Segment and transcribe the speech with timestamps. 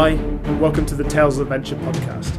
[0.00, 2.38] Hi, and welcome to the Tales of Adventure podcast.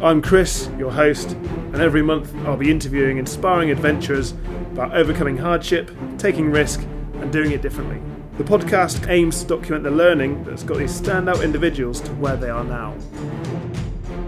[0.00, 4.30] I'm Chris, your host, and every month I'll be interviewing inspiring adventurers
[4.70, 6.82] about overcoming hardship, taking risk,
[7.14, 8.00] and doing it differently.
[8.38, 12.48] The podcast aims to document the learning that's got these standout individuals to where they
[12.48, 12.96] are now.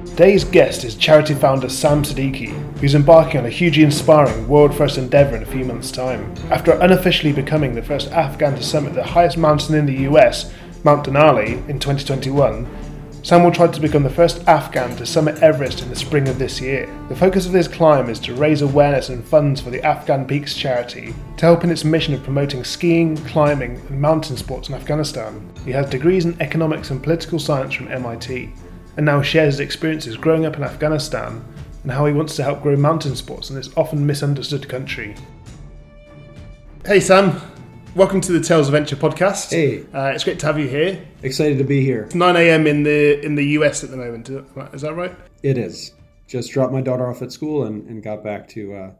[0.05, 4.99] Today's guest is charity founder Sam Siddiqui, who's embarking on a hugely inspiring world first
[4.99, 6.35] endeavour in a few months' time.
[6.51, 10.53] After unofficially becoming the first Afghan to summit the highest mountain in the US,
[10.85, 12.67] Mount Denali, in 2021,
[13.23, 16.41] Sam will try to become the first Afghan to summit Everest in the spring of
[16.41, 16.93] this year.
[17.09, 20.57] The focus of this climb is to raise awareness and funds for the Afghan Peaks
[20.57, 25.49] charity to help in its mission of promoting skiing, climbing, and mountain sports in Afghanistan.
[25.65, 28.53] He has degrees in economics and political science from MIT,
[28.97, 31.45] and now shares his experiences growing up in Afghanistan
[31.85, 35.15] and how he wants to help grow mountain sports in this often misunderstood country.
[36.85, 37.41] Hey Sam,
[37.95, 39.51] Welcome to the Tales of Adventure podcast.
[39.51, 41.07] Hey, uh, it's great to have you here.
[41.23, 42.05] Excited to be here.
[42.05, 42.67] It's 9 a.m.
[42.67, 44.31] in the in the US at the moment.
[44.73, 45.15] Is that right?
[45.43, 45.93] It is.
[46.27, 48.91] Just dropped my daughter off at school and, and got back to uh,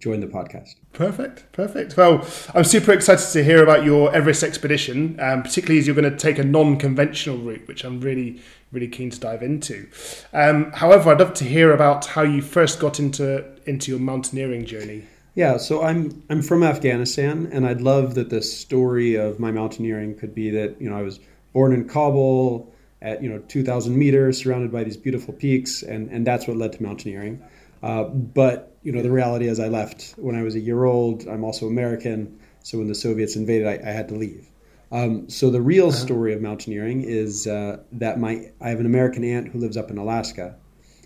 [0.00, 0.74] join the podcast.
[0.92, 1.96] Perfect, perfect.
[1.96, 6.10] Well, I'm super excited to hear about your Everest expedition, um, particularly as you're going
[6.10, 8.42] to take a non-conventional route, which I'm really,
[8.72, 9.88] really keen to dive into.
[10.32, 14.66] Um, however, I'd love to hear about how you first got into into your mountaineering
[14.66, 15.04] journey.
[15.34, 20.16] Yeah, so I'm I'm from Afghanistan, and I'd love that the story of my mountaineering
[20.16, 21.18] could be that you know I was
[21.52, 26.24] born in Kabul at you know 2,000 meters, surrounded by these beautiful peaks, and and
[26.24, 27.42] that's what led to mountaineering.
[27.82, 31.26] Uh, but you know the reality is I left when I was a year old.
[31.26, 34.48] I'm also American, so when the Soviets invaded, I, I had to leave.
[34.92, 35.96] Um, so the real uh-huh.
[35.96, 39.90] story of mountaineering is uh, that my I have an American aunt who lives up
[39.90, 40.54] in Alaska,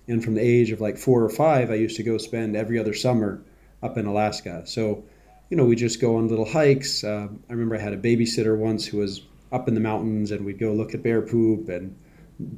[0.07, 2.79] and from the age of like four or five, I used to go spend every
[2.79, 3.43] other summer
[3.83, 4.63] up in Alaska.
[4.67, 5.05] So,
[5.51, 7.05] you know, we just go on little hikes.
[7.05, 10.45] Uh, I remember I had a babysitter once who was up in the mountains, and
[10.45, 11.97] we'd go look at bear poop and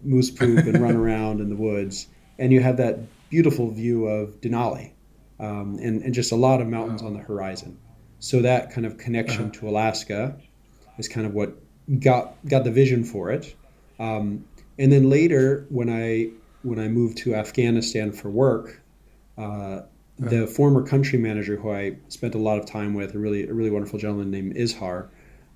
[0.03, 2.09] moose poop and run around in the woods.
[2.39, 2.99] And you had that
[3.29, 4.93] beautiful view of Denali
[5.39, 7.79] um, and, and just a lot of mountains on the horizon.
[8.19, 9.61] So that kind of connection uh-huh.
[9.61, 10.37] to Alaska
[10.99, 11.57] is kind of what
[11.99, 13.55] got got the vision for it.
[13.99, 14.45] Um,
[14.79, 16.31] and then later, when I
[16.63, 18.81] when I moved to Afghanistan for work,
[19.39, 19.83] uh,
[20.21, 23.55] the former country manager who I spent a lot of time with, a really a
[23.55, 25.09] really wonderful gentleman named Izhar,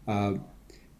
[0.08, 0.34] uh,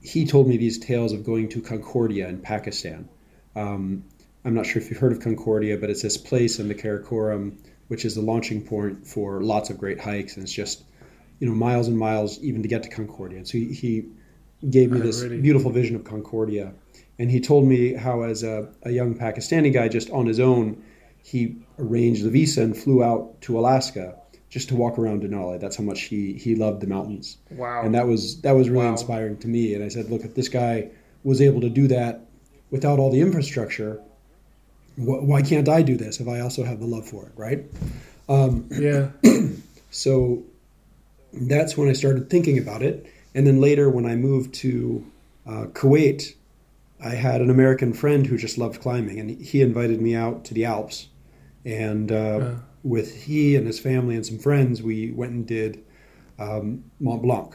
[0.03, 3.09] he told me these tales of going to Concordia in Pakistan.
[3.57, 4.05] Um,
[4.45, 7.57] I'm not sure if you've heard of Concordia, but it's this place in the Karakoram,
[7.89, 10.85] which is the launching point for lots of great hikes, and it's just
[11.41, 13.39] you know miles and miles even to get to Concordia.
[13.39, 14.05] And so he, he
[14.69, 16.75] gave me this beautiful vision of Concordia,
[17.19, 20.85] and he told me how as a, a young Pakistani guy, just on his own
[21.25, 24.15] he arranged the visa and flew out to Alaska
[24.51, 25.59] just to walk around Denali.
[25.59, 27.39] That's how much he he loved the mountains.
[27.51, 27.83] Wow.
[27.83, 28.93] And that was that was really wow.
[28.93, 29.75] inspiring to me.
[29.75, 30.91] And I said, look, if this guy
[31.25, 32.27] was able to do that
[32.71, 34.03] without all the infrastructure,
[34.97, 37.65] wh- why can't I do this if I also have the love for it, right?
[38.29, 39.09] Um, yeah.
[39.91, 40.43] so
[41.33, 43.07] that's when I started thinking about it.
[43.35, 45.11] And then later, when I moved to
[45.47, 46.35] uh, Kuwait,
[47.03, 50.55] I had an American friend who just loved climbing, and he invited me out to
[50.55, 51.09] the Alps
[51.65, 55.85] and uh, with he and his family and some friends, we went and did
[56.39, 57.55] um, Mont Blanc.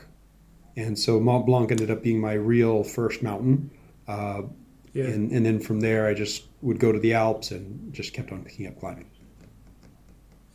[0.75, 3.69] And so Mont Blanc ended up being my real first mountain.
[4.07, 4.43] Uh,
[4.93, 5.05] yeah.
[5.05, 8.31] and, and then from there, I just would go to the Alps and just kept
[8.31, 9.09] on picking up climbing.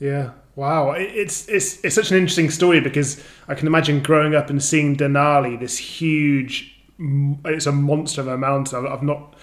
[0.01, 0.33] Yeah.
[0.57, 0.93] Wow.
[0.93, 4.97] It's, it's, it's such an interesting story because I can imagine growing up and seeing
[4.97, 8.87] Denali, this huge, it's a monster of a mountain.
[8.87, 9.35] I've not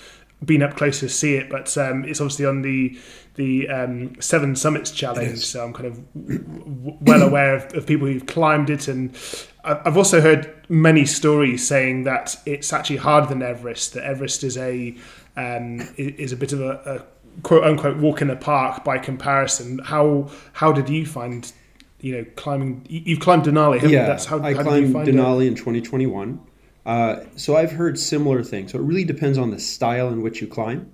[0.45, 2.97] been up close to see it, but um, it's obviously on the
[3.35, 5.37] the um, Seven Summits Challenge.
[5.37, 9.15] So I'm kind of w- well aware of, of, people who've climbed it, and
[9.63, 13.93] I've also heard many stories saying that it's actually harder than Everest.
[13.93, 14.95] That Everest is a
[15.37, 19.79] um, is a bit of a, a, quote unquote walk in the park by comparison.
[19.79, 21.51] How how did you find
[21.99, 22.85] you know climbing?
[22.89, 25.49] You've climbed Denali, yeah, That's how I how climbed Denali it?
[25.49, 26.39] in 2021.
[26.85, 28.71] Uh, so I've heard similar things.
[28.71, 30.93] So it really depends on the style in which you climb.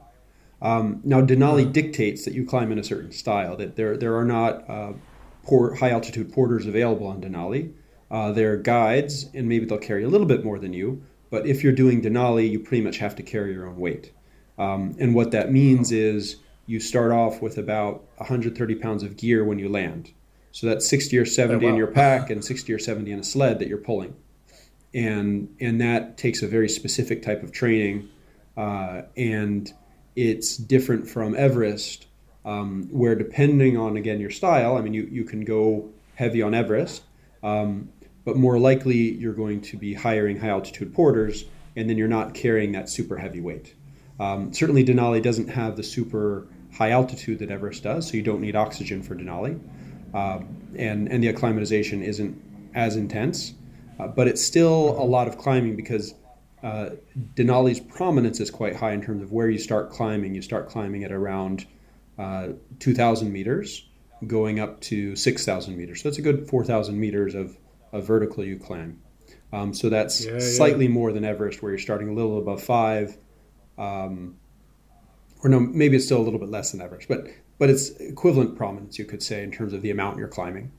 [0.62, 3.56] Um, now Denali dictates that you climb in a certain style.
[3.58, 4.94] That there there are not uh,
[5.44, 7.74] port, high altitude porters available on Denali.
[8.10, 11.04] Uh, there are guides, and maybe they'll carry a little bit more than you.
[11.30, 14.14] But if you're doing Denali, you pretty much have to carry your own weight.
[14.58, 19.44] Um, and what that means is you start off with about 130 pounds of gear
[19.44, 20.12] when you land.
[20.52, 21.74] So that's 60 or 70 oh, wow.
[21.74, 24.16] in your pack and 60 or 70 in a sled that you're pulling
[24.94, 28.10] and and that takes a very specific type of training,
[28.56, 29.72] uh, and
[30.16, 32.08] it's different from Everest,
[32.46, 36.54] um, where depending on again your style, I mean you you can go heavy on
[36.54, 37.04] Everest,
[37.44, 37.90] um,
[38.26, 41.46] but more likely you're going to be hiring high altitude porters,
[41.76, 43.74] and then you're not carrying that super heavy weight.
[44.20, 48.42] Um, certainly, Denali doesn't have the super high altitude that Everest does, so you don't
[48.42, 49.60] need oxygen for Denali,
[50.14, 52.42] um, and and the acclimatization isn't
[52.74, 53.54] as intense,
[54.00, 56.14] uh, but it's still a lot of climbing because
[56.64, 56.92] uh,
[57.36, 60.36] Denali's prominence is quite high in terms of where you start climbing.
[60.36, 61.66] You start climbing at around
[62.18, 62.50] uh,
[62.80, 63.88] 2,000 meters,
[64.26, 66.02] going up to 6,000 meters.
[66.02, 67.58] So that's a good 4,000 meters of,
[67.92, 69.02] of vertical you climb.
[69.54, 70.92] Um, so that's yeah, slightly yeah.
[70.92, 73.18] more than Everest, where you're starting a little above five.
[73.78, 74.38] Um,
[75.44, 77.28] or no, maybe it's still a little bit less than Everest, but
[77.60, 80.72] but it's equivalent prominence, you could say, in terms of the amount you're climbing,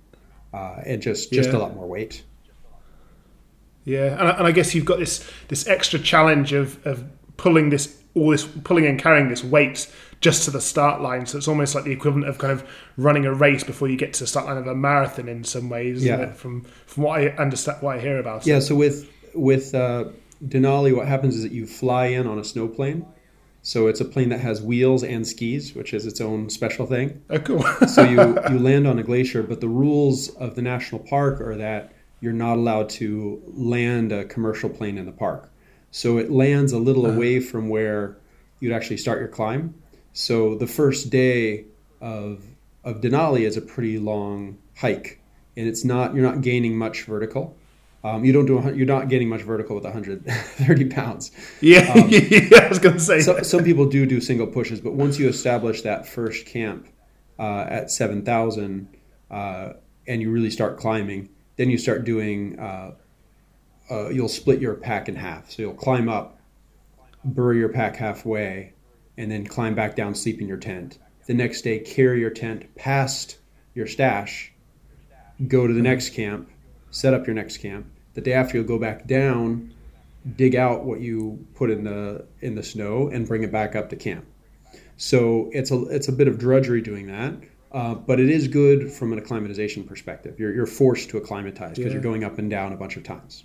[0.53, 1.57] uh, and just just yeah.
[1.57, 2.25] a lot more weight.
[3.89, 7.05] Yeah, and, and I guess you've got this this extra challenge of of
[7.37, 9.91] pulling this all this pulling and carrying this weight
[10.21, 11.27] just to the start line.
[11.27, 14.13] So it's almost like the equivalent of kind of running a race before you get
[14.15, 16.05] to the start line of a marathon in some ways.
[16.05, 16.33] Yeah.
[16.33, 18.47] From from what I understand, what I hear about.
[18.47, 18.57] Yeah.
[18.57, 18.63] It.
[18.63, 20.07] So with with uh,
[20.45, 23.07] Denali, what happens is that you fly in on a snow plane.
[23.63, 27.23] So it's a plane that has wheels and skis, which is its own special thing.
[27.29, 27.63] Oh, cool.
[27.87, 31.57] so you you land on a glacier, but the rules of the national park are
[31.57, 35.51] that you're not allowed to land a commercial plane in the park.
[35.91, 37.17] So it lands a little uh-huh.
[37.17, 38.17] away from where
[38.61, 39.75] you'd actually start your climb.
[40.13, 41.67] So the first day
[42.01, 42.43] of
[42.85, 45.21] of Denali is a pretty long hike,
[45.57, 47.57] and it's not you're not gaining much vertical.
[48.05, 51.31] Um, you don't do you're not gaining much vertical with 130 pounds.
[51.61, 53.21] Yeah, um, yeah I was going to say.
[53.21, 56.89] So, some people do do single pushes, but once you establish that first camp
[57.39, 58.89] uh, at 7,000
[59.31, 59.73] uh,
[60.07, 61.29] and you really start climbing,
[61.59, 62.93] then you start doing, uh,
[63.91, 65.51] uh, you'll split your pack in half.
[65.51, 66.39] So you'll climb up,
[67.25, 68.73] bury your pack halfway,
[69.19, 70.99] and then climb back down, sleep in your tent.
[71.27, 73.39] The next day, carry your tent past
[73.75, 74.53] your stash,
[75.47, 76.49] go to the next camp,
[76.91, 77.87] set up your next camp.
[78.15, 79.75] The day after, you'll go back down,
[80.37, 83.91] dig out what you put in the in the snow, and bring it back up
[83.91, 84.25] to camp.
[84.97, 87.35] So it's a it's a bit of drudgery doing that.
[87.71, 90.39] Uh, but it is good from an acclimatization perspective.
[90.39, 91.93] You're, you're forced to acclimatize because yeah.
[91.93, 93.45] you're going up and down a bunch of times.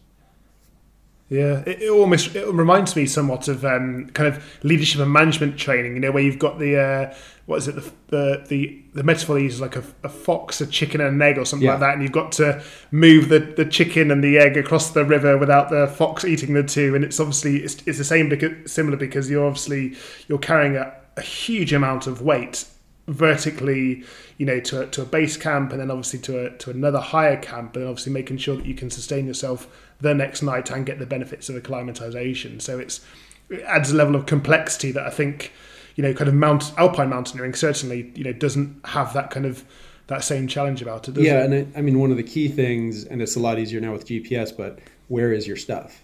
[1.30, 5.58] Yeah, it, it almost it reminds me somewhat of um, kind of leadership and management
[5.58, 5.96] training.
[5.96, 7.16] You know, where you've got the uh,
[7.48, 11.02] what is it the the the, the metaphor is like a, a, fox, a chicken,
[11.02, 11.72] and an egg, or something yeah.
[11.72, 12.62] like that, and you've got to
[12.92, 16.64] move the, the chicken and the egg across the river without the fox eating the
[16.64, 16.94] two.
[16.94, 19.96] And it's obviously it's, it's the same because similar because you're obviously
[20.28, 22.66] you're carrying a, a huge amount of weight
[23.08, 24.04] vertically,
[24.38, 27.00] you know, to a, to a base camp, and then obviously to a, to another
[27.00, 29.68] higher camp, and obviously making sure that you can sustain yourself
[30.00, 32.60] the next night and get the benefits of acclimatization.
[32.60, 33.02] So it's
[33.50, 35.52] it adds a level of complexity that I think,
[35.96, 39.64] you know, kind of mount alpine mountaineering certainly, you know, doesn't have that kind of
[40.08, 41.18] that same challenge about it.
[41.18, 41.46] yeah, it?
[41.46, 43.94] and it, I mean, one of the key things, and it's a lot easier now
[43.94, 46.04] with GPS, but where is your stuff,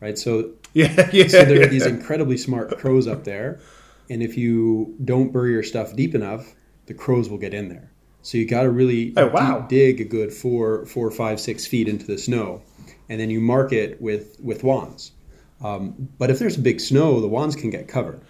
[0.00, 0.18] right?
[0.18, 1.28] So yeah, yeah.
[1.28, 1.66] So there yeah.
[1.66, 3.60] are these incredibly smart crows up there
[4.10, 6.54] and if you don't bury your stuff deep enough,
[6.86, 7.90] the crows will get in there.
[8.22, 9.66] So you got to really oh, wow.
[9.68, 12.62] dig a good four, four, five, six feet into the snow,
[13.08, 15.12] and then you mark it with with wands.
[15.60, 18.20] Um, but if there's big snow, the wands can get covered.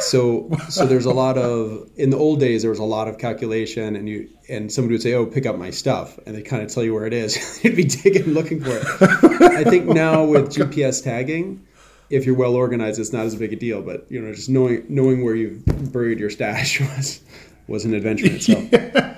[0.00, 3.18] So so there's a lot of in the old days there was a lot of
[3.18, 6.62] calculation, and you and somebody would say, "Oh, pick up my stuff," and they kind
[6.62, 7.60] of tell you where it is.
[7.64, 9.42] You'd be digging, looking for it.
[9.42, 11.66] I think now with GPS tagging,
[12.12, 13.82] if you're well organized, it's not as big a deal.
[13.82, 17.20] But you know, just knowing knowing where you've buried your stash was
[17.66, 18.64] was an adventure in itself.
[18.72, 19.16] Yeah.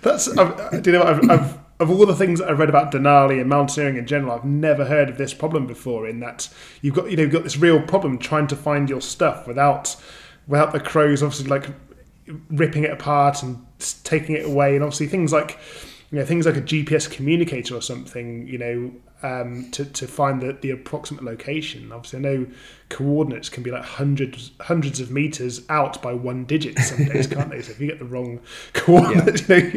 [0.00, 3.48] That's I've, you know I've, I've, of all the things I've read about Denali and
[3.48, 6.08] mountaineering in general, I've never heard of this problem before.
[6.08, 6.48] In that
[6.80, 9.94] you've got you know you've got this real problem trying to find your stuff without
[10.48, 11.68] without the crows obviously like
[12.50, 13.64] ripping it apart and
[14.02, 15.56] taking it away, and obviously things like
[16.10, 18.48] you know things like a GPS communicator or something.
[18.48, 21.92] You know um, to, to find the, the approximate location.
[21.92, 22.46] Obviously, I know
[22.92, 27.50] coordinates can be like hundreds hundreds of meters out by one digit some days, can't
[27.50, 27.62] they?
[27.62, 28.40] So if you get the wrong
[28.74, 29.56] coordinates, yeah.
[29.56, 29.70] you know,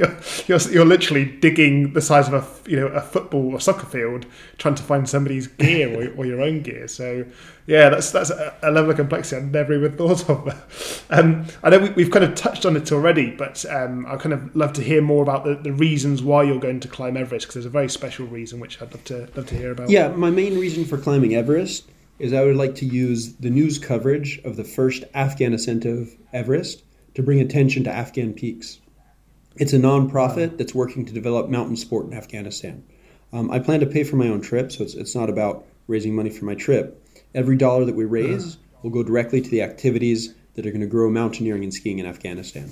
[0.48, 3.86] you're, you're, you're, literally digging the size of a you know a football or soccer
[3.86, 4.26] field
[4.58, 6.88] trying to find somebody's gear or, or your own gear.
[6.88, 7.26] So
[7.68, 11.02] yeah, that's that's a, a, level of complexity I never even thought of.
[11.12, 14.34] Um, I know we, have kind of touched on it already, but um, I kind
[14.34, 17.46] of love to hear more about the, the reasons why you're going to climb Everest
[17.46, 19.90] because there's a very special reason which I'd love to love to hear about.
[19.90, 21.90] Yeah, my main reason for climbing Everest
[22.20, 26.16] is I would like to use the news coverage of the first Afghan ascent of
[26.34, 26.84] Everest
[27.16, 28.80] to bring attention to Afghan peaks.
[29.58, 30.56] It's a nonprofit wow.
[30.58, 32.84] that's working to develop mountain sport in Afghanistan.
[33.34, 36.16] Um, I plan to pay for my own trip, so it's, it's not about raising
[36.16, 37.02] money for my trip
[37.36, 40.88] Every dollar that we raise will go directly to the activities that are going to
[40.88, 42.72] grow mountaineering and skiing in Afghanistan.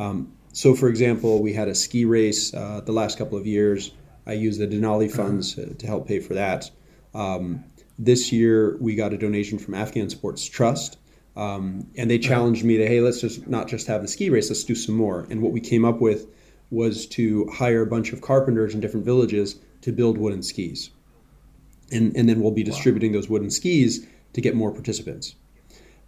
[0.00, 3.92] Um, so, for example, we had a ski race uh, the last couple of years.
[4.30, 5.22] I use the Denali uh-huh.
[5.22, 6.70] funds to help pay for that.
[7.14, 7.64] Um,
[8.02, 10.96] This year, we got a donation from Afghan Sports Trust,
[11.36, 14.48] um, and they challenged me to, hey, let's just not just have the ski race,
[14.48, 15.26] let's do some more.
[15.30, 16.26] And what we came up with
[16.70, 20.90] was to hire a bunch of carpenters in different villages to build wooden skis.
[21.92, 23.18] And, and then we'll be distributing wow.
[23.18, 25.34] those wooden skis to get more participants.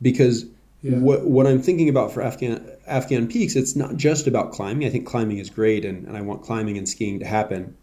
[0.00, 0.46] Because
[0.80, 0.96] yeah.
[0.96, 4.86] what, what I'm thinking about for Afghan, Afghan peaks, it's not just about climbing.
[4.86, 7.76] I think climbing is great, and, and I want climbing and skiing to happen.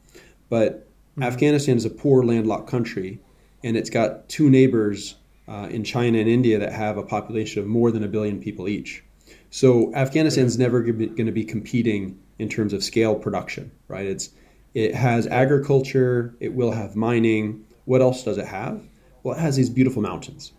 [0.49, 1.23] But mm-hmm.
[1.23, 3.19] Afghanistan is a poor landlocked country,
[3.63, 5.15] and it's got two neighbors
[5.47, 8.67] uh, in China and India that have a population of more than a billion people
[8.67, 9.03] each.
[9.51, 14.05] So Afghanistan's never going to be competing in terms of scale production, right?
[14.05, 14.29] It's
[14.73, 17.65] it has agriculture, it will have mining.
[17.85, 18.81] What else does it have?
[19.23, 20.53] Well, it has these beautiful mountains.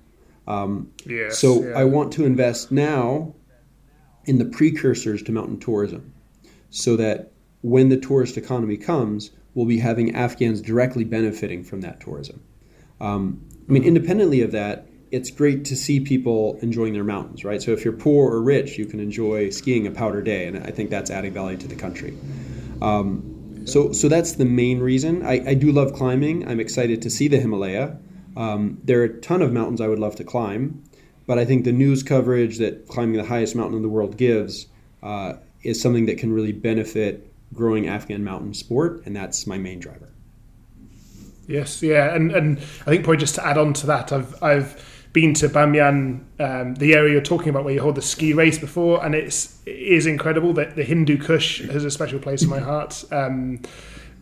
[0.48, 1.78] Um, yes, so yeah.
[1.78, 3.34] I want to invest now
[4.24, 6.12] in the precursors to mountain tourism,
[6.70, 7.30] so that
[7.62, 12.42] when the tourist economy comes, we'll be having Afghans directly benefiting from that tourism.
[13.00, 17.60] Um, I mean, independently of that, it's great to see people enjoying their mountains, right?
[17.60, 20.70] So if you're poor or rich, you can enjoy skiing a powder day, and I
[20.70, 22.16] think that's adding value to the country.
[22.80, 25.24] Um, so, so that's the main reason.
[25.24, 26.48] I, I, do love climbing.
[26.48, 27.98] I'm excited to see the Himalaya.
[28.36, 30.82] Um, there are a ton of mountains I would love to climb,
[31.26, 34.66] but I think the news coverage that climbing the highest mountain in the world gives
[35.02, 39.80] uh, is something that can really benefit growing Afghan mountain sport, and that's my main
[39.80, 40.08] driver.
[41.46, 45.08] Yes, yeah, and and I think probably just to add on to that, I've I've
[45.12, 48.58] been to Bamyan, um, the area you're talking about where you hold the ski race
[48.58, 52.48] before, and it's it is incredible that the Hindu Kush has a special place in
[52.48, 53.04] my heart.
[53.10, 53.62] Um,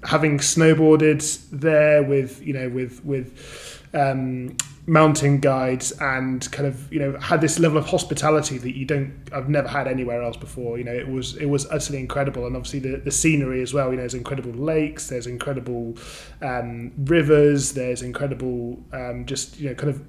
[0.05, 4.57] having snowboarded there with you know with with um,
[4.88, 9.12] mountain guides and kind of you know had this level of hospitality that you don't
[9.33, 10.78] I've never had anywhere else before.
[10.78, 13.90] You know it was it was utterly incredible, and obviously the, the scenery as well.
[13.90, 15.97] You know there's incredible lakes, there's incredible
[16.40, 20.02] um, rivers, there's incredible um, just you know kind of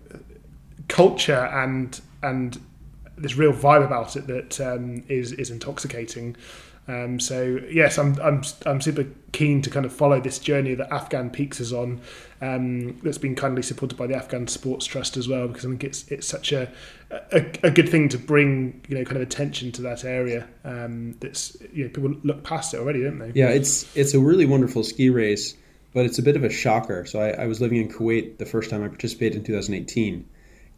[0.87, 2.59] culture and and
[3.17, 6.37] this real vibe about it that um, is is intoxicating.
[6.89, 10.91] Um, so yes, I'm I'm I'm super keen to kind of follow this journey that
[10.91, 12.01] Afghan Peaks is on.
[12.41, 15.83] Um, that's been kindly supported by the Afghan Sports Trust as well, because I think
[15.83, 16.71] it's it's such a
[17.11, 20.47] a, a good thing to bring you know kind of attention to that area.
[20.65, 23.31] Um, that's you know people look past it already, don't they?
[23.35, 25.55] Yeah, it's it's a really wonderful ski race,
[25.93, 27.05] but it's a bit of a shocker.
[27.05, 30.27] So I, I was living in Kuwait the first time I participated in 2018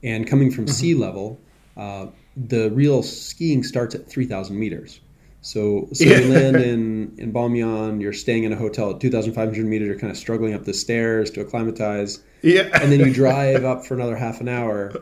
[0.04, 0.74] and coming from mm-hmm.
[0.74, 1.40] sea level,
[1.78, 5.00] uh, the real skiing starts at 3,000 meters.
[5.42, 6.20] So, so yeah.
[6.20, 10.12] you land in, in Bamiyan, you're staying in a hotel at 2,500 meters, you're kind
[10.12, 12.24] of struggling up the stairs to acclimatize.
[12.42, 12.70] Yeah.
[12.74, 14.94] And then you drive up for another half an hour,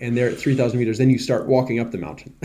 [0.00, 2.34] and they're at 3,000 meters, then you start walking up the mountain.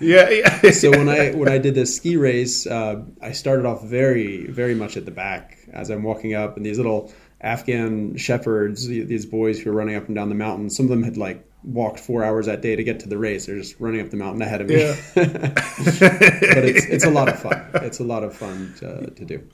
[0.00, 0.70] yeah, yeah.
[0.70, 4.74] so when I when I did this ski race, uh, I started off very very
[4.74, 9.60] much at the back as I'm walking up, and these little Afghan shepherds, these boys
[9.60, 10.70] who are running up and down the mountain.
[10.70, 13.46] Some of them had like walked four hours that day to get to the race.
[13.46, 14.80] They're just running up the mountain ahead of me.
[14.80, 14.96] Yeah.
[15.14, 17.68] but it's it's a lot of fun.
[17.74, 19.46] It's a lot of fun to, to do.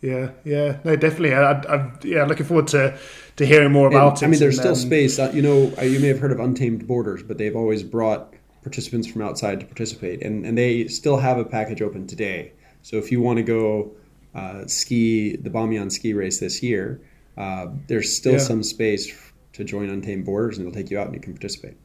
[0.00, 1.34] Yeah, yeah, no, definitely.
[1.34, 2.98] I, am yeah, looking forward to
[3.36, 4.24] to hearing more about and, it.
[4.24, 5.18] I mean, there's and, still um, space.
[5.18, 8.32] Uh, you know, uh, you may have heard of Untamed Borders, but they've always brought
[8.62, 12.52] participants from outside to participate, and and they still have a package open today.
[12.82, 13.92] So if you want to go
[14.34, 17.02] uh, ski the Bamiyan ski race this year,
[17.36, 18.38] uh, there's still yeah.
[18.38, 19.10] some space
[19.52, 21.76] to join Untamed Borders, and they'll take you out and you can participate.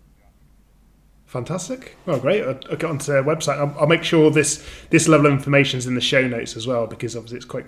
[1.25, 1.97] Fantastic.
[2.05, 2.43] Well, great.
[2.43, 3.57] I'll, I'll get onto their website.
[3.57, 6.67] I'll, I'll, make sure this this level of information is in the show notes as
[6.67, 7.65] well, because obviously it's quite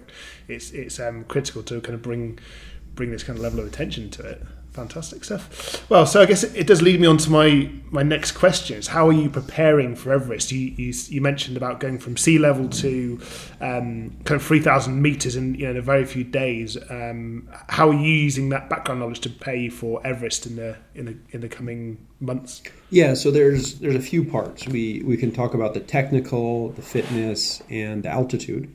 [0.48, 2.39] it's it's um, critical to kind of bring
[2.94, 4.44] bring this kind of level of attention to it.
[4.77, 5.89] Fantastic stuff.
[5.89, 8.86] Well, so I guess it, does lead me on to my my next question: is
[8.86, 10.51] How are you preparing for Everest?
[10.51, 13.19] You you, you mentioned about going from sea level to
[13.60, 16.77] um, kind of three thousand meters in you know in a very few days.
[16.91, 21.05] Um, how are you using that background knowledge to prepare for Everest in the in
[21.05, 22.62] the in the coming months?
[22.91, 24.67] Yeah, so there's there's a few parts.
[24.67, 28.72] We we can talk about the technical, the fitness, and the altitude.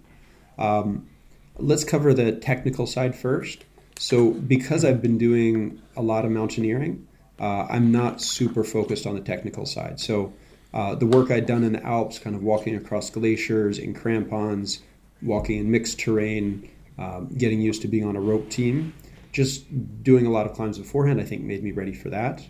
[0.58, 1.08] Um,
[1.58, 3.64] let's cover the technical side first.
[4.02, 7.06] So, because I've been doing a lot of mountaineering,
[7.38, 10.00] uh, I'm not super focused on the technical side.
[10.00, 10.32] So,
[10.74, 14.80] uh, the work I'd done in the Alps, kind of walking across glaciers in crampons,
[15.22, 16.68] walking in mixed terrain,
[16.98, 18.92] um, getting used to being on a rope team,
[19.30, 19.66] just
[20.02, 22.44] doing a lot of climbs beforehand, I think made me ready for that.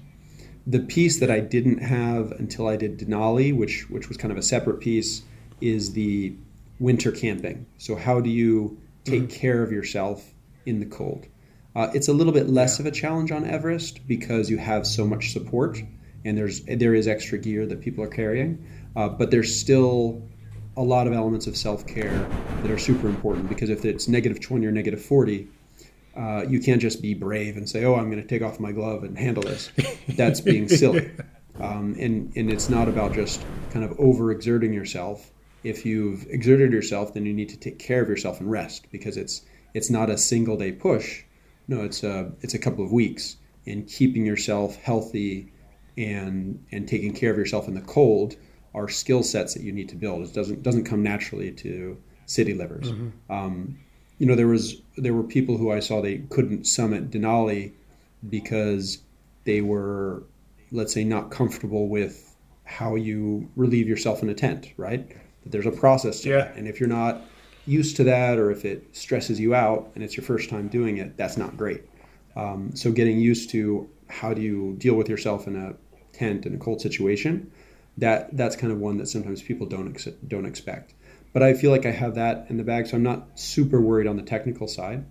[0.67, 4.39] The piece that I didn't have until I did Denali, which which was kind of
[4.39, 5.21] a separate piece,
[5.61, 6.35] is the
[6.81, 7.67] winter camping.
[7.77, 9.39] So how do you take mm-hmm.
[9.39, 10.33] care of yourself
[10.65, 11.27] in the cold?
[11.75, 12.87] Uh, it's a little bit less yeah.
[12.87, 15.79] of a challenge on Everest because you have so much support
[16.25, 18.65] and there's there is extra gear that people are carrying,
[18.97, 20.23] uh, but there's still
[20.77, 22.29] a lot of elements of self care
[22.63, 25.49] that are super important because if it's negative 20 or negative 40,
[26.17, 28.73] uh, you can't just be brave and say, "Oh, I'm going to take off my
[28.73, 29.71] glove and handle this."
[30.09, 31.11] That's being silly,
[31.61, 35.31] um, and and it's not about just kind of overexerting yourself.
[35.65, 39.17] If you've exerted yourself, then you need to take care of yourself and rest because
[39.17, 39.43] it's
[39.75, 41.25] it's not a single day push.
[41.69, 45.53] No, it's a it's a couple of weeks in keeping yourself healthy
[45.97, 48.37] and and taking care of yourself in the cold
[48.75, 50.23] are skill sets that you need to build.
[50.23, 52.91] It doesn't doesn't come naturally to city livers.
[52.91, 53.33] Mm-hmm.
[53.33, 53.79] Um,
[54.19, 57.73] you know, there was there were people who I saw they couldn't summit Denali
[58.29, 58.99] because
[59.45, 60.23] they were,
[60.71, 64.73] let's say, not comfortable with how you relieve yourself in a tent.
[64.77, 65.09] Right?
[65.43, 66.53] That there's a process to yeah.
[66.57, 67.23] and if you're not
[67.67, 70.99] used to that, or if it stresses you out and it's your first time doing
[70.99, 71.83] it, that's not great.
[72.35, 75.75] Um, so getting used to how do you deal with yourself in a
[76.13, 77.51] tent in a cold situation,
[77.99, 80.95] that that's kind of one that sometimes people don't ex- don't expect.
[81.33, 84.07] But I feel like I have that in the bag, so I'm not super worried
[84.07, 85.05] on the technical side.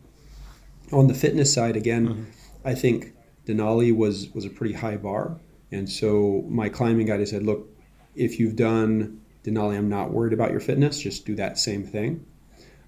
[0.91, 2.23] On the fitness side, again, mm-hmm.
[2.63, 3.13] I think
[3.45, 5.39] Denali was was a pretty high bar,
[5.71, 7.69] and so my climbing guide said, look,
[8.15, 10.99] if you've done Denali, I'm not worried about your fitness.
[10.99, 12.25] Just do that same thing,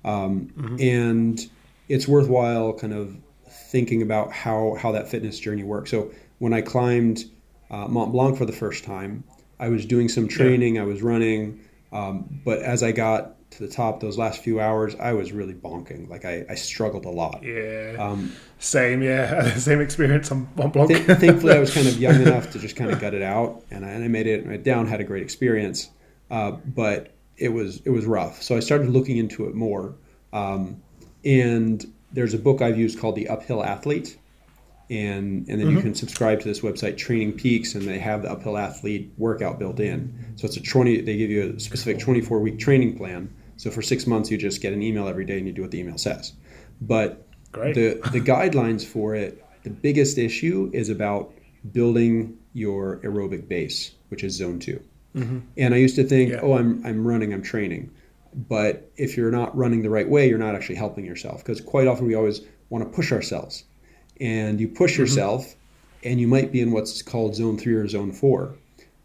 [0.05, 0.75] um, mm-hmm.
[0.79, 1.49] and
[1.89, 3.15] it's worthwhile kind of
[3.47, 5.91] thinking about how how that fitness journey works.
[5.91, 7.25] So when I climbed
[7.71, 9.23] uh, Mont Blanc for the first time,
[9.59, 10.83] I was doing some training, yeah.
[10.83, 11.59] I was running,
[11.91, 15.53] um, but as I got to the top, those last few hours, I was really
[15.53, 16.09] bonking.
[16.09, 17.43] Like I, I struggled a lot.
[17.43, 17.95] Yeah.
[17.99, 19.55] Um, Same, yeah.
[19.57, 20.89] Same experience on Mont Blanc.
[20.89, 23.63] th- thankfully, I was kind of young enough to just kind of gut it out,
[23.71, 24.87] and I, and I made it down.
[24.87, 25.89] Had a great experience,
[26.31, 28.41] uh, but it was it was rough.
[28.41, 29.95] So I started looking into it more,
[30.31, 30.81] um,
[31.25, 34.17] and there's a book I've used called The Uphill Athlete.
[34.89, 35.77] And, and then mm-hmm.
[35.77, 39.57] you can subscribe to this website, Training Peaks, and they have the Uphill Athlete workout
[39.57, 40.33] built in.
[40.35, 43.33] So it's a 20, they give you a specific 24 week training plan.
[43.57, 45.71] So for six months, you just get an email every day and you do what
[45.71, 46.33] the email says.
[46.81, 47.75] But Great.
[47.75, 51.33] the, the guidelines for it, the biggest issue is about
[51.71, 54.83] building your aerobic base, which is zone 2
[55.15, 55.39] mm-hmm.
[55.57, 56.39] And I used to think, yeah.
[56.41, 57.91] oh, I'm, I'm running, I'm training.
[58.33, 61.43] But if you're not running the right way, you're not actually helping yourself.
[61.43, 63.63] Because quite often we always want to push ourselves.
[64.19, 65.01] And you push mm-hmm.
[65.01, 65.55] yourself,
[66.03, 68.55] and you might be in what's called zone three or zone four.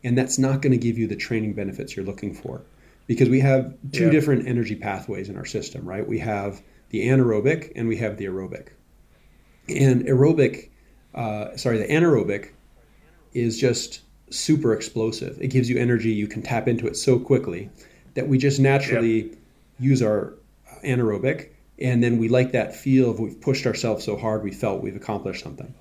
[0.04, 2.62] And that's not going to give you the training benefits you're looking for.
[3.06, 4.10] Because we have two yeah.
[4.10, 6.06] different energy pathways in our system, right?
[6.06, 8.68] We have the anaerobic and we have the aerobic.
[9.68, 10.70] And aerobic,
[11.14, 12.52] uh, sorry, the anaerobic
[13.34, 15.40] is just super explosive.
[15.40, 16.10] It gives you energy.
[16.10, 17.70] You can tap into it so quickly
[18.14, 19.38] that we just naturally yep.
[19.78, 20.34] use our
[20.84, 24.82] anaerobic and then we like that feel of we've pushed ourselves so hard we felt
[24.82, 25.74] we've accomplished something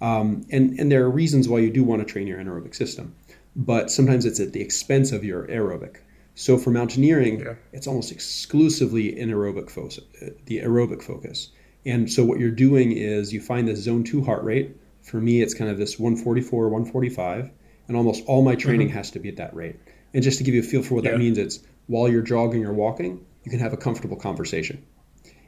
[0.00, 3.14] um, and and there are reasons why you do want to train your anaerobic system
[3.54, 5.98] but sometimes it's at the expense of your aerobic
[6.34, 7.54] so for mountaineering yeah.
[7.72, 10.00] it's almost exclusively anaerobic focus
[10.46, 11.50] the aerobic focus
[11.84, 15.40] and so what you're doing is you find this zone 2 heart rate for me
[15.40, 17.50] it's kind of this 144 145
[17.88, 18.96] and almost all my training mm-hmm.
[18.96, 19.76] has to be at that rate
[20.14, 21.12] and just to give you a feel for what yeah.
[21.12, 24.84] that means it's while you're jogging or walking, you can have a comfortable conversation.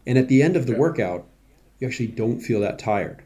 [0.07, 0.79] And at the end of the yeah.
[0.79, 1.27] workout,
[1.79, 3.23] you actually don't feel that tired.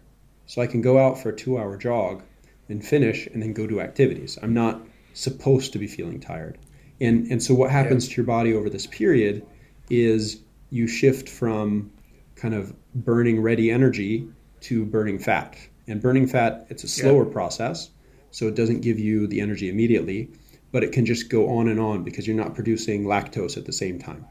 [0.46, 2.22] So I can go out for a two hour jog
[2.68, 4.38] and finish and then go do activities.
[4.42, 4.82] I'm not
[5.14, 6.58] supposed to be feeling tired.
[7.00, 8.14] And, and so what happens yeah.
[8.14, 9.44] to your body over this period
[9.90, 11.90] is you shift from
[12.36, 14.28] kind of burning ready energy
[14.60, 15.56] to burning fat.
[15.88, 17.32] And burning fat, it's a slower yeah.
[17.32, 17.90] process,
[18.32, 20.28] so it doesn't give you the energy immediately
[20.72, 23.72] but it can just go on and on because you're not producing lactose at the
[23.72, 24.24] same time.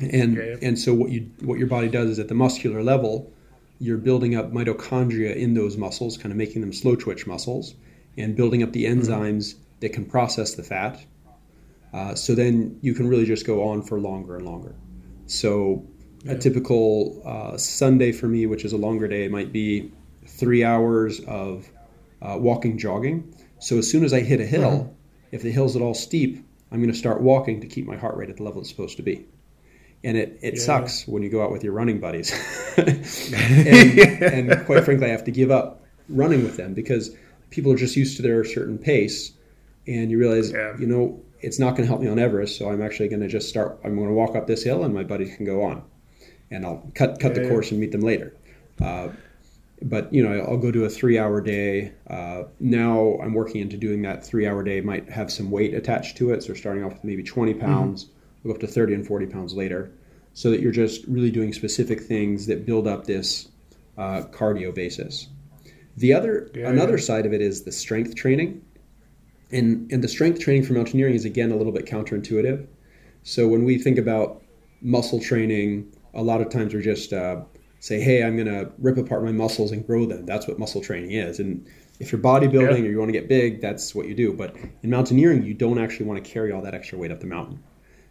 [0.00, 0.66] And okay.
[0.66, 3.30] and so what you what your body does is at the muscular level,
[3.78, 7.74] you're building up mitochondria in those muscles, kind of making them slow twitch muscles,
[8.16, 9.00] and building up the mm-hmm.
[9.00, 9.62] enzymes mm-hmm.
[9.80, 11.04] that can process the fat.
[11.92, 14.74] Uh, so then you can really just go on for longer and longer.
[15.26, 15.86] So
[16.24, 16.32] yeah.
[16.32, 19.92] a typical uh, Sunday for me, which is a longer day, might be
[20.26, 21.70] three hours of
[22.22, 23.34] uh, walking, jogging.
[23.58, 24.92] So as soon as I hit a hill, mm-hmm
[25.32, 28.16] if the hill's at all steep, I'm going to start walking to keep my heart
[28.16, 29.26] rate at the level it's supposed to be.
[30.04, 30.60] And it, it yeah.
[30.60, 32.32] sucks when you go out with your running buddies.
[32.76, 37.16] and, and quite frankly, I have to give up running with them because
[37.50, 39.32] people are just used to their certain pace.
[39.86, 40.76] And you realize, yeah.
[40.78, 42.58] you know, it's not going to help me on Everest.
[42.58, 44.94] So I'm actually going to just start, I'm going to walk up this hill and
[44.94, 45.82] my buddies can go on.
[46.50, 48.34] And I'll cut, cut yeah, the course and meet them later.
[48.80, 49.08] Uh,
[49.84, 53.76] but you know i'll go to a three hour day uh, now i'm working into
[53.76, 56.92] doing that three hour day might have some weight attached to it so starting off
[56.92, 57.60] with maybe 20 mm-hmm.
[57.60, 58.48] pounds mm-hmm.
[58.48, 59.92] we'll go up to 30 and 40 pounds later
[60.34, 63.48] so that you're just really doing specific things that build up this
[63.98, 65.28] uh, cardio basis
[65.96, 67.04] the other yeah, another yeah.
[67.04, 68.62] side of it is the strength training
[69.50, 72.66] and and the strength training for mountaineering is again a little bit counterintuitive
[73.22, 74.42] so when we think about
[74.80, 77.42] muscle training a lot of times we're just uh,
[77.82, 80.24] say, hey, I'm going to rip apart my muscles and grow them.
[80.24, 81.40] That's what muscle training is.
[81.40, 81.66] And
[81.98, 82.84] if you're bodybuilding yeah.
[82.84, 84.32] or you want to get big, that's what you do.
[84.32, 87.26] But in mountaineering, you don't actually want to carry all that extra weight up the
[87.26, 87.60] mountain.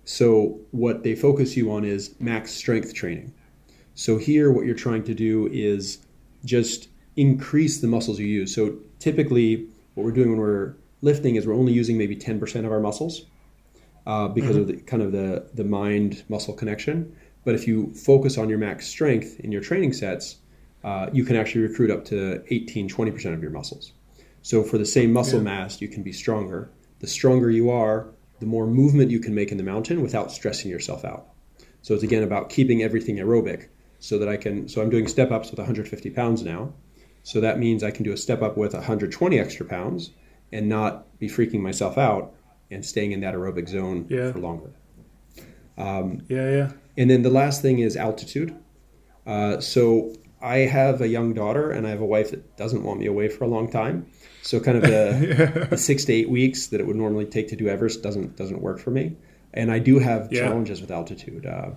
[0.03, 3.34] So what they focus you on is max strength training.
[3.95, 5.99] So here, what you're trying to do is
[6.43, 8.53] just increase the muscles you use.
[8.53, 12.73] So typically, what we're doing when we're lifting is we're only using maybe 10% of
[12.73, 13.21] our muscles
[14.05, 14.62] uh, because mm-hmm.
[14.62, 17.15] of the kind of the the mind muscle connection.
[17.43, 20.38] But if you focus on your max strength in your training sets,
[20.84, 23.93] uh, you can actually recruit up to 18, 20% of your muscles.
[24.41, 25.45] So for the same muscle yeah.
[25.45, 26.71] mass, you can be stronger.
[26.99, 28.08] The stronger you are,
[28.39, 31.27] the more movement you can make in the mountain without stressing yourself out.
[31.84, 33.67] So it's again about keeping everything aerobic
[33.99, 36.73] so that I can, so I'm doing step ups with 150 pounds now.
[37.23, 40.12] So that means I can do a step up with 120 extra pounds
[40.51, 42.34] and not be freaking myself out
[42.71, 44.32] and staying in that aerobic zone yeah.
[44.32, 44.71] for longer.
[45.77, 46.71] Um, yeah, yeah.
[46.97, 48.55] And then the last thing is altitude.
[49.25, 52.99] Uh, so I have a young daughter and I have a wife that doesn't want
[52.99, 54.07] me away for a long time.
[54.41, 55.65] So kind of the, yeah.
[55.65, 58.62] the six to eight weeks that it would normally take to do Everest doesn't doesn't
[58.62, 59.15] work for me.
[59.53, 60.41] And I do have yeah.
[60.41, 61.45] challenges with altitude.
[61.45, 61.71] Uh,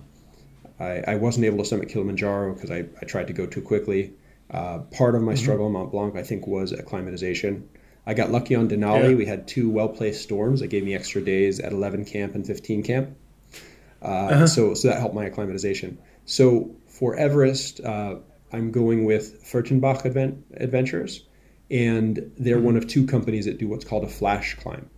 [0.79, 4.13] I, I, wasn't able to summit Kilimanjaro because I, I tried to go too quickly.
[4.49, 5.41] Uh, part of my mm-hmm.
[5.41, 7.67] struggle on Mont Blanc, I think, was acclimatization.
[8.05, 9.09] I got lucky on Denali.
[9.09, 9.15] Yeah.
[9.15, 12.45] We had two well placed storms that gave me extra days at 11 camp and
[12.45, 13.15] 15 camp.
[14.05, 14.47] Uh, uh-huh.
[14.47, 15.97] So, so that helped my acclimatization.
[16.25, 18.17] So for Everest, uh,
[18.53, 21.23] I'm going with Furtenbach Advent- Adventures,
[21.71, 22.65] and they're mm-hmm.
[22.65, 24.89] one of two companies that do what's called a flash climb.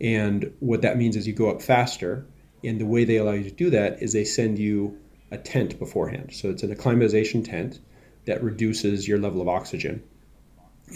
[0.00, 2.26] And what that means is you go up faster,
[2.64, 4.98] and the way they allow you to do that is they send you
[5.30, 6.30] a tent beforehand.
[6.32, 7.78] So it's an acclimatization tent
[8.24, 10.02] that reduces your level of oxygen.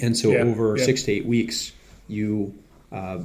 [0.02, 0.84] And so yeah, over yeah.
[0.84, 1.72] six to eight weeks,
[2.08, 2.58] you
[2.92, 3.20] uh,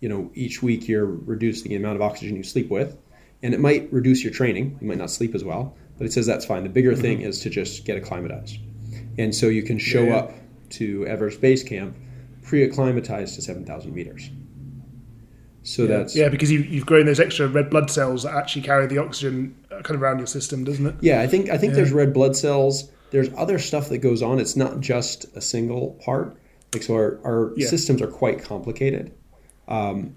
[0.00, 2.96] you know each week you're reducing the amount of oxygen you sleep with,
[3.42, 4.78] and it might reduce your training.
[4.80, 6.62] You might not sleep as well, but it says that's fine.
[6.62, 7.02] The bigger mm-hmm.
[7.02, 8.58] thing is to just get acclimatized,
[9.18, 10.32] and so you can show yeah, up
[10.70, 11.96] to Everest Base Camp
[12.42, 14.30] pre-acclimatized to seven thousand meters.
[15.62, 15.88] So yeah.
[15.88, 18.98] that's yeah, because you, you've grown those extra red blood cells that actually carry the
[18.98, 20.94] oxygen uh, kind of around your system, doesn't it?
[21.00, 21.76] Yeah, I think I think yeah.
[21.76, 22.90] there's red blood cells.
[23.10, 24.38] There's other stuff that goes on.
[24.38, 26.36] It's not just a single part.
[26.72, 27.68] Like so, our our yeah.
[27.68, 29.12] systems are quite complicated.
[29.70, 30.16] Um,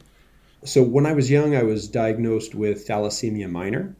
[0.65, 3.95] so when I was young, I was diagnosed with thalassemia minor.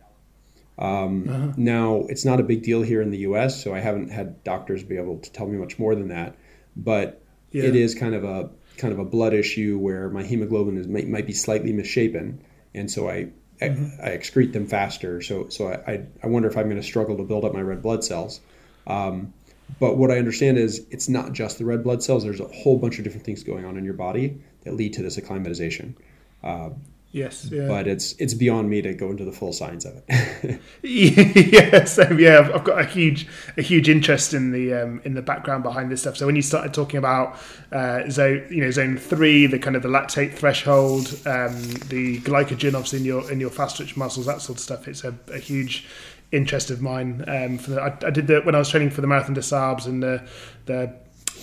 [0.80, 1.54] Um, uh-huh.
[1.56, 4.84] Now it's not a big deal here in the U.S., so I haven't had doctors
[4.84, 6.36] be able to tell me much more than that.
[6.76, 10.88] But it is kind of a kind of a blood issue where my hemoglobin is
[10.88, 13.30] might, might be slightly misshapen, and so I
[13.62, 14.02] mm-hmm.
[14.02, 15.22] I, I, excrete them faster.
[15.22, 17.84] So so I, I wonder if I'm going to struggle to build up my red
[17.84, 18.42] blood cells.
[18.88, 19.34] Um,
[19.80, 22.24] but what I understand is it's not just the red blood cells.
[22.24, 25.04] There's a whole bunch of different things going on in your body that lead to
[25.04, 25.96] this acclimatization.
[26.44, 26.70] Uh,
[27.14, 27.68] Yes, yeah.
[27.68, 30.60] but it's it's beyond me to go into the full science of it.
[31.54, 35.14] yeah, so yeah, I've, I've, got a huge a huge interest in the um, in
[35.14, 36.18] the background behind this stuff.
[36.18, 37.38] So when you started talking about
[37.72, 42.74] uh, zone you know zone three, the kind of the lactate threshold, um, the glycogen
[42.74, 45.38] obviously in your in your fast twitch muscles, that sort of stuff, it's a, a
[45.38, 45.88] huge
[46.32, 47.24] interest of mine.
[47.28, 49.44] Um, for the, I, I, did the when I was training for the Marathon des
[49.44, 50.28] Sables and the
[50.66, 50.96] the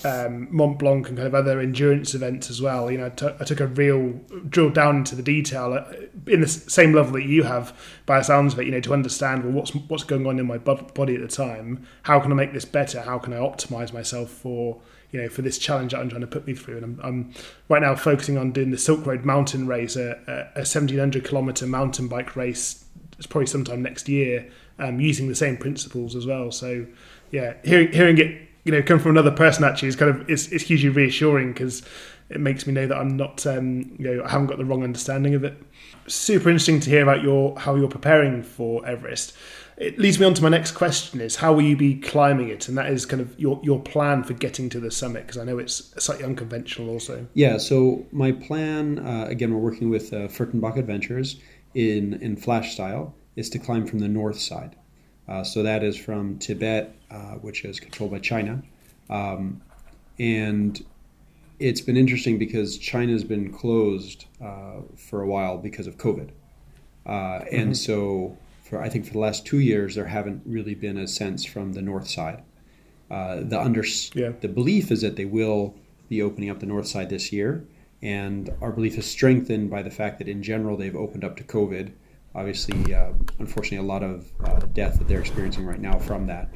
[0.03, 2.91] um, Mont Blanc and kind of other endurance events as well.
[2.91, 5.83] You know, I, took a real drill down into the detail uh,
[6.27, 8.65] in the same level that you have, by the sounds of it.
[8.65, 11.85] You know, to understand well what's what's going on in my body at the time.
[12.03, 13.01] How can I make this better?
[13.01, 16.27] How can I optimize myself for you know for this challenge that I'm trying to
[16.27, 16.77] put me through?
[16.77, 17.33] And I'm, I'm
[17.69, 20.19] right now focusing on doing the Silk Road Mountain Race, a,
[20.55, 22.85] a 1700 kilometer mountain bike race.
[23.17, 26.51] It's probably sometime next year, um, using the same principles as well.
[26.51, 26.87] So
[27.29, 30.47] yeah, hearing hearing it you know come from another person actually is kind of it's,
[30.47, 31.83] it's hugely reassuring because
[32.29, 34.83] it makes me know that I'm not um, you know I haven't got the wrong
[34.83, 35.61] understanding of it.
[36.07, 39.33] Super interesting to hear about your how you're preparing for Everest.
[39.77, 42.67] It leads me on to my next question: is how will you be climbing it,
[42.67, 45.43] and that is kind of your your plan for getting to the summit because I
[45.43, 47.27] know it's slightly unconventional also.
[47.33, 51.39] Yeah, so my plan uh, again, we're working with uh, Furtenbach Adventures
[51.73, 54.75] in in flash style is to climb from the north side.
[55.27, 58.61] Uh, so that is from Tibet, uh, which is controlled by China.
[59.09, 59.61] Um,
[60.19, 60.83] and
[61.59, 66.29] it's been interesting because China's been closed uh, for a while because of COVID.
[67.05, 67.55] Uh, mm-hmm.
[67.55, 71.07] And so, for I think for the last two years, there haven't really been a
[71.07, 72.43] sense from the north side.
[73.09, 74.31] Uh, the under yeah.
[74.39, 75.75] the belief is that they will
[76.07, 77.65] be opening up the north side this year,
[78.01, 81.43] and our belief is strengthened by the fact that in general they've opened up to
[81.43, 81.91] COVID
[82.35, 86.49] obviously, uh, unfortunately, a lot of uh, death that they're experiencing right now from that.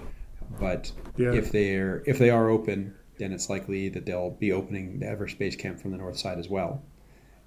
[0.59, 1.33] But yeah.
[1.33, 5.37] if they're if they are open, then it's likely that they'll be opening the Everest
[5.39, 6.83] Base Camp from the north side as well.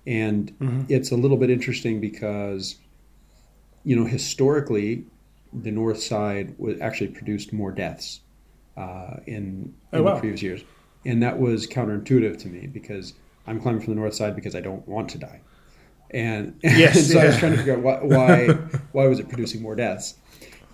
[0.07, 0.83] And mm-hmm.
[0.89, 2.77] it's a little bit interesting because,
[3.85, 5.05] you know, historically,
[5.53, 8.21] the north side was actually produced more deaths
[8.77, 10.15] uh, in, Oh, in wow.
[10.15, 10.65] the previous years,
[11.05, 13.15] and that was counterintuitive to me because
[13.47, 15.41] I'm climbing from the north side because I don't want to die,
[16.11, 18.47] and, Yes, and so I was trying to figure out why, why
[18.93, 20.15] why was it producing more deaths,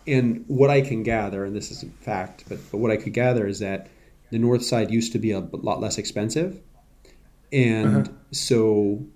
[0.07, 3.47] and what I can gather, and this isn't fact, but but what I could gather
[3.47, 3.89] is that
[4.31, 6.61] the north side used to be a lot less expensive,
[7.53, 8.17] and uh-huh.
[8.33, 9.07] so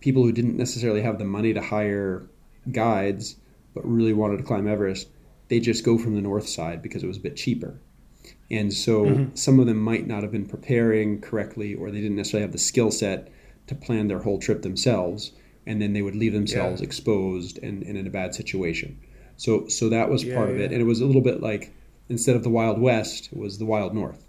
[0.00, 2.28] people who didn't necessarily have the money to hire
[2.70, 3.36] guides
[3.74, 5.08] but really wanted to climb Everest,
[5.48, 7.78] they just go from the north side because it was a bit cheaper.
[8.50, 9.34] And so mm-hmm.
[9.34, 12.58] some of them might not have been preparing correctly or they didn't necessarily have the
[12.58, 13.30] skill set
[13.66, 15.32] to plan their whole trip themselves
[15.66, 16.86] and then they would leave themselves Yeah.
[16.86, 18.98] exposed and, and in a bad situation.
[19.38, 20.70] So so that was Yeah, part of it.
[20.72, 21.72] And it was a little bit like
[22.10, 24.22] instead of the wild west, it was the wild north.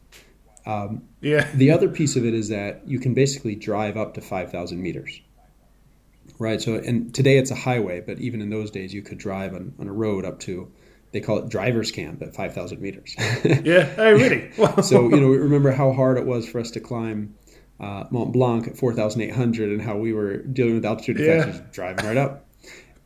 [1.21, 1.49] Yeah.
[1.55, 5.19] The other piece of it is that you can basically drive up to 5,000 meters.
[6.37, 6.61] Right.
[6.61, 9.73] So, and today it's a highway, but even in those days, you could drive on,
[9.79, 10.71] on a road up to,
[11.11, 13.15] they call it driver's camp at 5,000 meters.
[13.63, 13.99] Yeah.
[13.99, 14.51] Really?
[14.83, 17.33] So, you know, remember how hard it was for us to climb
[17.79, 21.51] uh, Mont Blanc at 4,800 and how we were dealing with altitude effects, Yeah.
[21.61, 22.45] just driving right up.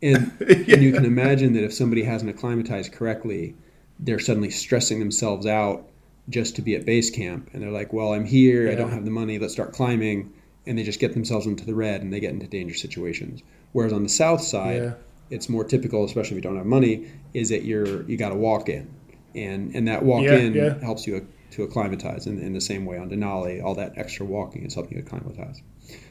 [0.04, 3.56] And, and you can imagine that if somebody hasn't acclimatized correctly,
[4.00, 5.88] they're suddenly stressing themselves out
[6.30, 7.50] just to be at base camp.
[7.54, 8.70] And they're like, well, I'm here.
[8.72, 9.40] I don't have the money.
[9.40, 10.34] Let's start climbing.
[10.68, 13.42] And they just get themselves into the red and they get into dangerous situations.
[13.72, 14.94] Whereas on the south side, Yeah.
[15.30, 18.36] it's more typical, especially if you don't have money, is that you're you got to
[18.36, 18.88] walk in,
[19.36, 20.80] and and that walk Yeah, in yeah.
[20.80, 22.28] helps you to acclimatize.
[22.28, 25.62] In, in the same way on Denali, all that extra walking is helping you acclimatize.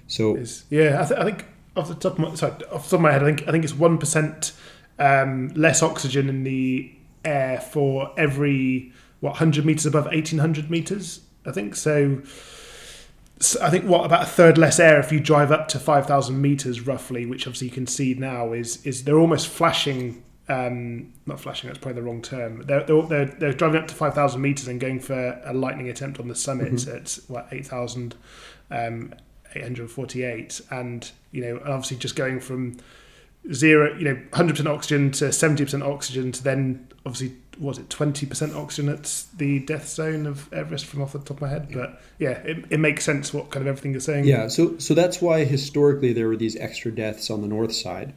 [0.06, 0.36] So
[0.70, 1.00] yeah.
[1.02, 3.12] I, th- I think off the top of my sorry, off the top of my
[3.12, 4.52] head, I think I think it's one percent
[4.98, 6.92] um, less oxygen in the
[7.24, 11.20] air for every what hundred meters above eighteen hundred meters.
[11.46, 12.22] I think so.
[13.40, 13.60] so.
[13.62, 16.40] I think what about a third less air if you drive up to five thousand
[16.40, 20.22] meters roughly, which obviously you can see now is is they're almost flashing.
[20.48, 21.68] Um, not flashing.
[21.68, 22.62] That's probably the wrong term.
[22.66, 25.88] They're they're, they're, they're driving up to five thousand meters and going for a lightning
[25.88, 28.16] attempt on the summit at what eight thousand.
[28.70, 29.14] Um,
[29.54, 32.76] 848 and you know obviously just going from
[33.52, 38.88] zero you know 100% oxygen to 70% oxygen to then obviously was it 20% oxygen
[38.88, 42.30] at the death zone of everest from off the top of my head but yeah
[42.44, 45.44] it, it makes sense what kind of everything you're saying Yeah, so so that's why
[45.44, 48.14] historically there were these extra deaths on the north side.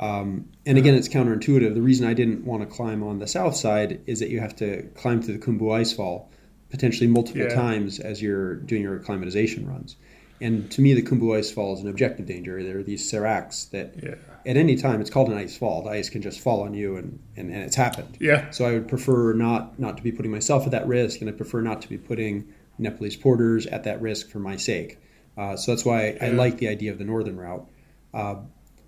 [0.00, 1.74] Um, and again, it's counterintuitive.
[1.74, 4.54] The reason I didn't want to climb on the south side is that you have
[4.56, 6.26] to climb through the Khumbu Icefall
[6.70, 7.48] potentially multiple Yeah.
[7.54, 9.96] times as you're doing your acclimatization runs.
[10.40, 12.62] And to me, the Khumbu ice fall is an objective danger.
[12.62, 14.14] There are these seracs that yeah
[14.48, 15.82] at any time it's called an ice fall.
[15.82, 18.16] The ice can just fall on you, and, and, and it's happened.
[18.18, 21.28] yeah So I would prefer not not to be putting myself at that risk, and
[21.28, 24.98] I prefer not to be putting Nepalese porters at that risk for my sake.
[25.36, 27.68] Uh, so that's why I like the idea of the northern route.
[28.12, 28.36] Uh,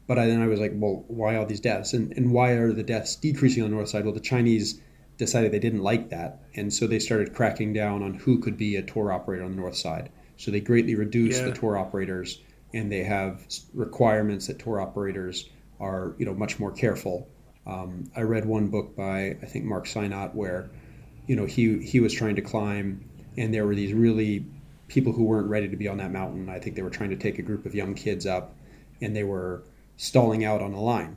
[0.07, 2.73] but I, then I was like, well, why all these deaths, and and why are
[2.73, 4.05] the deaths decreasing on the north side?
[4.05, 4.81] Well, the Chinese
[5.19, 8.77] decided they didn't like that, and so they started cracking down on who could be
[8.77, 10.11] a tour operator on the north side.
[10.41, 11.47] So they greatly reduce Yeah.
[11.47, 12.41] the tour operators,
[12.73, 17.29] and they have requirements that tour operators are you know much more careful.
[17.67, 20.71] Um, I read one book by I think Mark Synnott where
[21.27, 23.05] you know he he was trying to climb,
[23.37, 24.47] and there were these really
[24.89, 26.49] people who weren't ready to be on that mountain.
[26.49, 28.55] I think they were trying to take a group of young kids up,
[29.03, 29.63] and they were
[29.99, 31.17] stalling out on a line.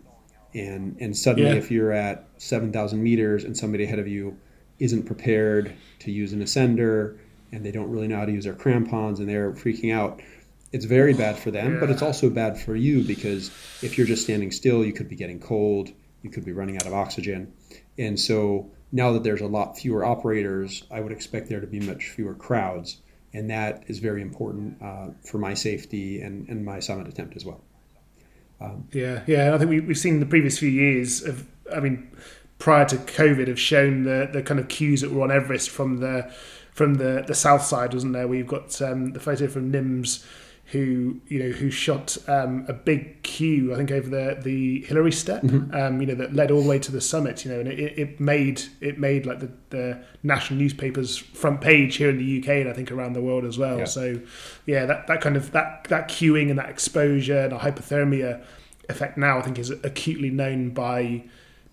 [0.54, 1.56] And and suddenly, Yeah.
[1.56, 4.36] if you're at seven thousand meters and somebody ahead of you
[4.80, 7.16] isn't prepared to use an ascender,
[7.54, 10.22] and they don't really know how to use their crampons, and they're freaking out,
[10.72, 11.80] it's very bad for them.
[11.80, 13.50] But it's also bad for you because
[13.82, 16.86] if you're just standing still, you could be getting cold, you could be running out
[16.86, 17.54] of oxygen,
[17.98, 21.80] and so now that there's a lot fewer operators, I would expect there to be
[21.80, 23.02] much fewer crowds,
[23.34, 27.46] and that is very important uh, for my safety and, and my summit attempt as
[27.46, 27.62] well.
[28.94, 29.46] Yeah, yeah.
[29.46, 32.10] And I think we, we've seen the previous few years of, I mean,
[32.60, 35.98] prior to COVID, have shown the the kind of queues that were on Everest from
[35.98, 36.34] the
[36.74, 38.28] from the the south side, wasn't there?
[38.28, 40.26] We've got um, the photo from Nims,
[40.68, 45.12] who you know who shot um, a big queue, I think over the the Hillary
[45.12, 47.46] Step, um, you know, that led all the way to the summit.
[47.46, 51.98] You know, and it, it made it made like the, the national newspapers front page
[51.98, 53.80] here in the UK and I think around the world as well.
[53.80, 53.86] Yeah.
[53.86, 54.20] So,
[54.66, 58.44] yeah, that, that kind of that that queuing and that exposure and a hypothermia
[58.90, 61.24] effect now I think is acutely known by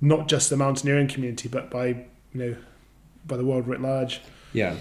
[0.00, 2.56] not just the mountaineering community but by you know
[3.26, 4.20] by the world writ large.
[4.52, 4.76] Yeah.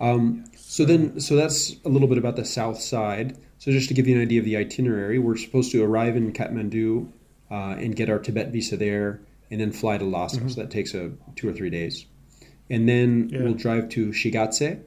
[0.00, 3.36] Um, so then, so that's a little bit about the south side.
[3.58, 6.32] So just to give you an idea of the itinerary, we're supposed to arrive in
[6.32, 7.10] Kathmandu
[7.50, 10.48] uh, and get our Tibet visa there, and then fly to Lhasa.
[10.48, 12.06] So that takes a two or three days,
[12.70, 13.42] and then Yeah.
[13.42, 14.80] we'll drive to Shigatse.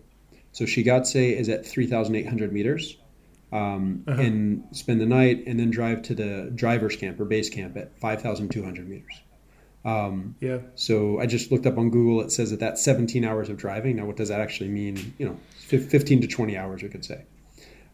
[0.54, 2.98] So Shigatse is at three thousand eight hundred meters,
[3.52, 7.78] um, and spend the night, and then drive to the driver's camp or base camp
[7.78, 9.22] at five thousand two hundred meters.
[9.86, 10.60] Um, yeah.
[10.76, 12.22] So I just looked up on Google.
[12.22, 13.98] It says that that's 17 hours of driving.
[13.98, 15.14] Now, what does that actually mean?
[15.18, 17.26] You know, 15 to 20 hours, we could say.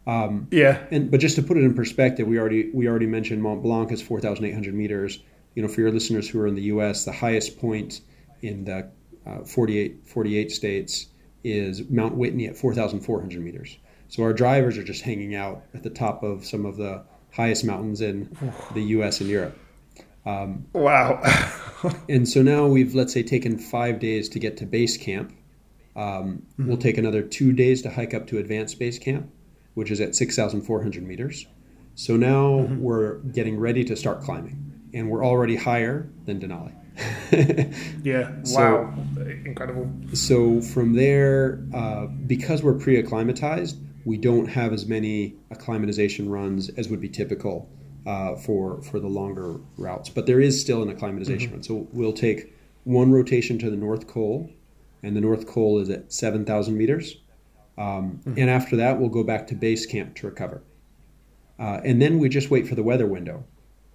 [0.06, 0.86] Um, yeah.
[0.90, 3.92] And but just to put it in perspective, we already we already mentioned Mont Blanc
[3.92, 5.18] is 4,800 meters.
[5.54, 8.00] You know, for your listeners who are in the U.S., the highest point
[8.40, 8.90] in the
[9.26, 11.06] uh, 48 48 states
[11.42, 13.76] is Mount Whitney at 4,400 meters.
[14.08, 17.64] So our drivers are just hanging out at the top of some of the highest
[17.64, 18.36] mountains in
[18.74, 19.20] the U.S.
[19.20, 19.56] and Europe.
[20.26, 21.20] Um, wow.
[22.08, 25.32] and so now we've, let's say, taken five days to get to base camp.
[25.96, 26.68] Um, mm-hmm.
[26.68, 29.30] We'll take another two days to hike up to advanced base camp,
[29.74, 31.46] which is at 6,400 meters.
[31.94, 32.80] So now mm-hmm.
[32.80, 36.74] we're getting ready to start climbing, and we're already higher than Denali.
[38.02, 38.94] yeah, so, wow,
[39.44, 39.90] incredible.
[40.12, 46.68] So from there, uh, because we're pre acclimatized, we don't have as many acclimatization runs
[46.70, 47.68] as would be typical
[48.06, 50.08] uh, for for the longer routes.
[50.08, 51.56] But there is still an acclimatization mm-hmm.
[51.56, 51.62] run.
[51.62, 54.50] So we'll take one rotation to the North Col,
[55.02, 57.16] and the North Col is at seven thousand meters.
[57.78, 58.34] Um, mm-hmm.
[58.38, 60.62] And after that, we'll go back to base camp to recover.
[61.58, 63.44] Uh, and then we just wait for the weather window.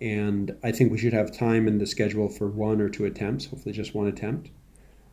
[0.02, 3.46] And I think we should have time in the schedule for one or two attempts,
[3.46, 4.50] hopefully just one attempt.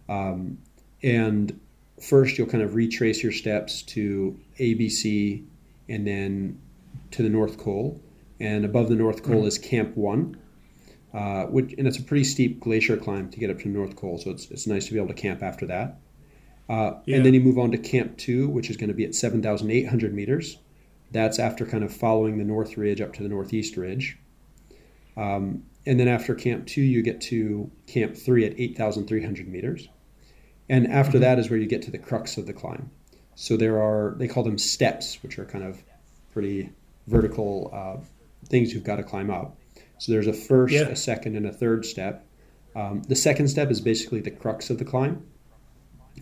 [0.09, 0.59] Um,
[1.02, 1.59] and
[2.00, 5.44] first, you'll kind of retrace your steps to ABC
[5.88, 6.61] and then
[7.12, 8.00] to the North Col
[8.42, 9.46] and above the North Col mm-hmm.
[9.46, 10.37] is Camp One,
[11.14, 14.18] uh, which and it's a pretty steep glacier climb to get up to North Col,
[14.18, 16.00] so it's it's nice to be able to camp after that.
[16.68, 17.16] Uh, yeah.
[17.16, 19.42] And then you move on to Camp Two, which is going to be at seven
[19.42, 20.59] thousand eight hundred meters.
[21.12, 24.18] That's after kind of following the North Ridge up to the Northeast Ridge.
[25.16, 29.22] Um, and then after Camp Two, you get to Camp Three at eight thousand three
[29.22, 29.88] hundred meters.
[30.68, 31.20] And after mm-hmm.
[31.20, 32.90] that is where you get to the crux of the climb.
[33.35, 35.83] So there are they call them steps, which are kind of
[36.33, 36.70] pretty
[37.07, 38.05] vertical uh,
[38.46, 39.57] things you've got to climb up.
[39.98, 40.83] So there's a first, yeah.
[40.83, 42.26] a second, and a third step.
[42.74, 45.26] Um, the second step is basically the crux of the climb.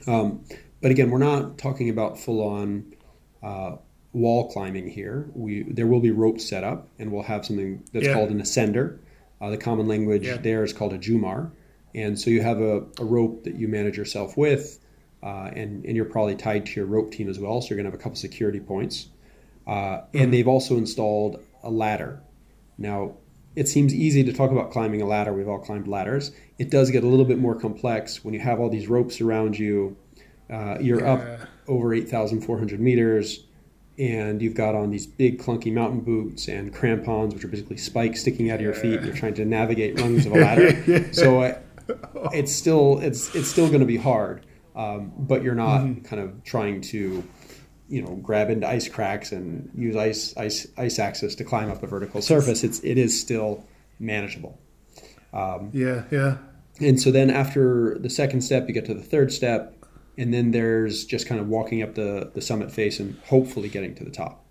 [0.06, 0.44] Um,
[0.82, 2.94] but again, we're not talking about full on
[3.42, 3.76] uh,
[4.12, 5.30] wall climbing here.
[5.34, 8.14] We there will be ropes set up, and we'll have something that's yeah.
[8.14, 8.98] called an ascender.
[9.40, 10.36] Uh, the common language yeah.
[10.36, 11.50] there is called a jumar,
[11.94, 14.78] and so you have a, a rope that you manage yourself with,
[15.22, 17.60] uh, and and you're probably tied to your rope team as well.
[17.60, 19.08] So you're gonna have a couple security points,
[19.66, 20.18] uh, mm-hmm.
[20.18, 22.22] and they've also installed a ladder.
[22.78, 23.16] Now,
[23.56, 25.32] it seems easy to talk about climbing a ladder.
[25.32, 26.32] We've all climbed ladders.
[26.58, 29.58] It does get a little bit more complex when you have all these ropes around
[29.58, 29.96] you.
[30.48, 31.12] Uh, you're yeah.
[31.12, 33.44] up over 8,400 meters,
[33.98, 38.20] and you've got on these big clunky mountain boots and crampons, which are basically spikes
[38.20, 39.02] sticking out of your feet.
[39.02, 41.08] You're trying to navigate rungs of a ladder.
[41.12, 41.58] so uh,
[42.32, 46.02] it's still it's it's still going to be hard, um, but you're not mm-hmm.
[46.02, 47.22] kind of trying to
[47.90, 51.82] you know grab into ice cracks and use ice ice ice axes to climb up
[51.82, 53.66] a vertical surface, it's it is still
[53.98, 54.58] manageable.
[55.32, 56.38] Um, yeah, yeah.
[56.80, 59.76] And so then after the second step, you get to the third step,
[60.16, 63.94] and then there's just kind of walking up the the summit face and hopefully getting
[63.96, 64.46] to the top.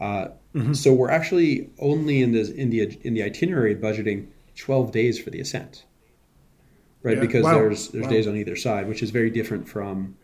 [0.00, 0.72] Uh, mm-hmm.
[0.72, 5.30] So we're actually only in the in the in the itinerary budgeting 12 days for
[5.30, 5.84] the ascent,
[7.02, 7.16] right?
[7.16, 7.20] Yeah.
[7.20, 7.54] Because wow.
[7.54, 8.10] there's there's wow.
[8.10, 10.16] days on either side, which is very different from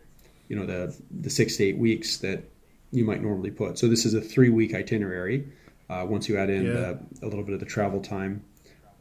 [0.47, 2.43] you know the the six to eight weeks that
[2.91, 3.77] you might normally put.
[3.77, 5.47] So this is a three week itinerary.
[5.89, 6.73] Uh, once you add in yeah.
[6.73, 8.43] the, a little bit of the travel time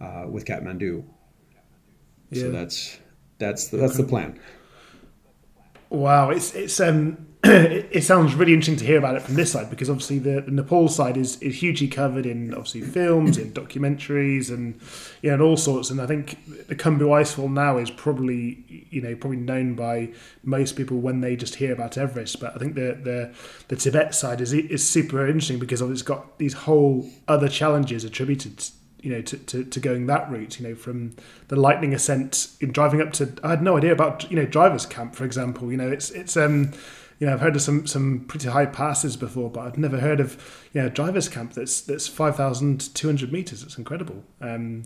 [0.01, 1.05] uh, with Kathmandu,
[2.31, 2.43] yeah.
[2.43, 2.99] so that's
[3.39, 4.39] that's the, that's the plan.
[5.91, 7.27] Wow, it's it's um
[7.91, 10.51] it, sounds really interesting to hear about it from this side because obviously the, the,
[10.51, 14.81] Nepal side is, is hugely covered in obviously films, in documentaries, and
[15.23, 15.91] yeah, and all sorts.
[15.91, 20.11] And I think the Khumbu Icefall now is probably you know probably known by
[20.43, 22.41] most people when they just hear about Everest.
[22.41, 23.35] But I think the the,
[23.69, 28.65] the Tibet side is is super interesting because it's got these whole other challenges attributed
[29.01, 31.15] you know to, to, to, going that route you know from
[31.49, 34.87] the lightning ascent in driving up to I had no idea about you know drivers
[34.87, 36.73] camp for example you know it's it's um
[37.19, 40.21] you know, I've heard of some some pretty high passes before, but I've never heard
[40.21, 43.63] of you know drivers camp that's that's five thousand two hundred meters.
[43.63, 44.23] It's incredible.
[44.41, 44.85] Um,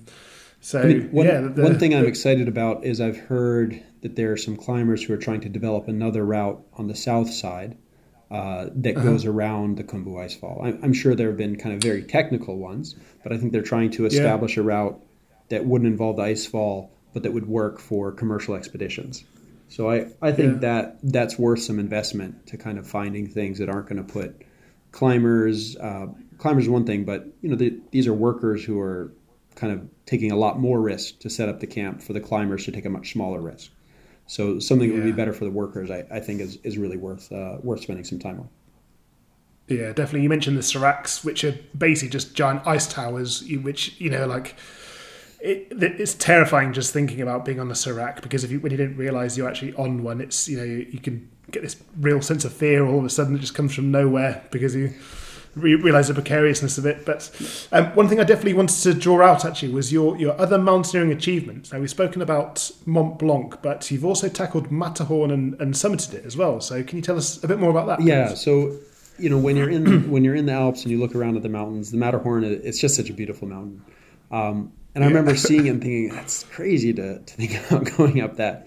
[0.60, 3.82] so I mean, one, yeah, the, one thing the, I'm excited about is I've heard
[4.02, 7.30] that there are some climbers who are trying to develop another route on the south
[7.30, 7.76] side
[8.30, 9.04] uh, that uh-huh.
[9.04, 10.64] goes around the Khumbu Icefall.
[10.64, 13.62] I'm, I'm, sure there have been kind of very technical ones, but I think they're
[13.62, 14.62] trying to establish yeah.
[14.62, 15.02] a route
[15.48, 19.24] that wouldn't involve the icefall, but that would work for commercial expeditions.
[19.70, 20.58] So I, I think yeah.
[20.58, 24.42] that that's worth some investment to kind of finding things that aren't going to put
[24.90, 25.76] climbers.
[25.76, 26.08] Uh,
[26.38, 29.12] climbers is one thing, but you know the, these are workers who are
[29.54, 32.64] kind of taking a lot more risk to set up the camp for the climbers
[32.64, 33.70] to take a much smaller risk.
[34.26, 34.96] So something yeah.
[34.96, 37.58] that would be better for the workers, I, I think, is, is really worth uh,
[37.62, 38.48] worth spending some time on.
[39.68, 40.22] Yeah, definitely.
[40.22, 44.56] You mentioned the seracs, which are basically just giant ice towers, which you know, like
[45.40, 48.78] it, it's terrifying just thinking about being on the Serac because if you, when you
[48.78, 52.22] didn't realize you're actually on one, it's you know you, you can get this real
[52.22, 54.94] sense of fear all of a sudden it just comes from nowhere because you
[55.56, 57.04] re- realize the precariousness of it.
[57.04, 57.30] But
[57.72, 61.12] um, one thing I definitely wanted to draw out actually was your your other mountaineering
[61.12, 61.72] achievements.
[61.72, 66.24] Now we've spoken about Mont Blanc, but you've also tackled Matterhorn and, and summited it
[66.24, 66.60] as well.
[66.60, 68.02] So can you tell us a bit more about that?
[68.02, 68.28] Yeah.
[68.28, 68.40] please?
[68.40, 68.78] So
[69.18, 71.42] you know when you're in when you're in the Alps and you look around at
[71.42, 73.82] the mountains, the Matterhorn it's just such a beautiful mountain.
[74.30, 78.20] Um, and I remember seeing it and thinking that's crazy to, to think about going
[78.20, 78.66] up that.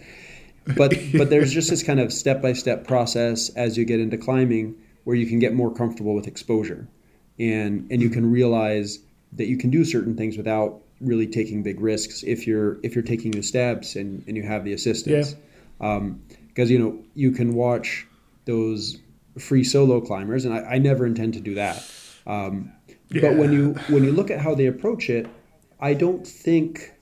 [0.66, 4.18] But but there's just this kind of step by step process as you get into
[4.18, 6.88] climbing where you can get more comfortable with exposure,
[7.38, 9.00] and and you can realize
[9.34, 13.04] that you can do certain things without really taking big risks if you're if you're
[13.04, 15.36] taking the steps and, and you have the assistance.
[15.78, 16.22] Because um,
[16.56, 18.08] you know you can watch
[18.46, 18.98] those
[19.38, 21.84] free solo climbers, and I, I never intend to do that.
[22.26, 22.72] Um,
[23.10, 23.22] Yeah.
[23.22, 25.28] But when you when you look at how they approach it,
[25.84, 26.94] I don't think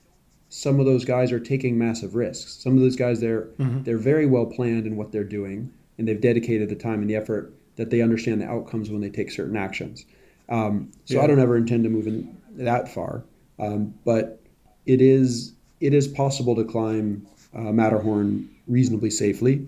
[0.49, 2.61] some of those guys are taking massive risks.
[2.63, 3.47] Some of those guys they're
[3.83, 7.15] they're very well planned in what they're doing, and they've dedicated the time and the
[7.15, 10.05] effort that they understand the outcomes when they take certain actions.
[10.49, 11.21] Um, so Yeah.
[11.21, 13.23] I don't ever intend to move in that far,
[13.59, 14.41] um, but
[14.87, 19.65] it is it is possible to climb uh, Matterhorn reasonably safely.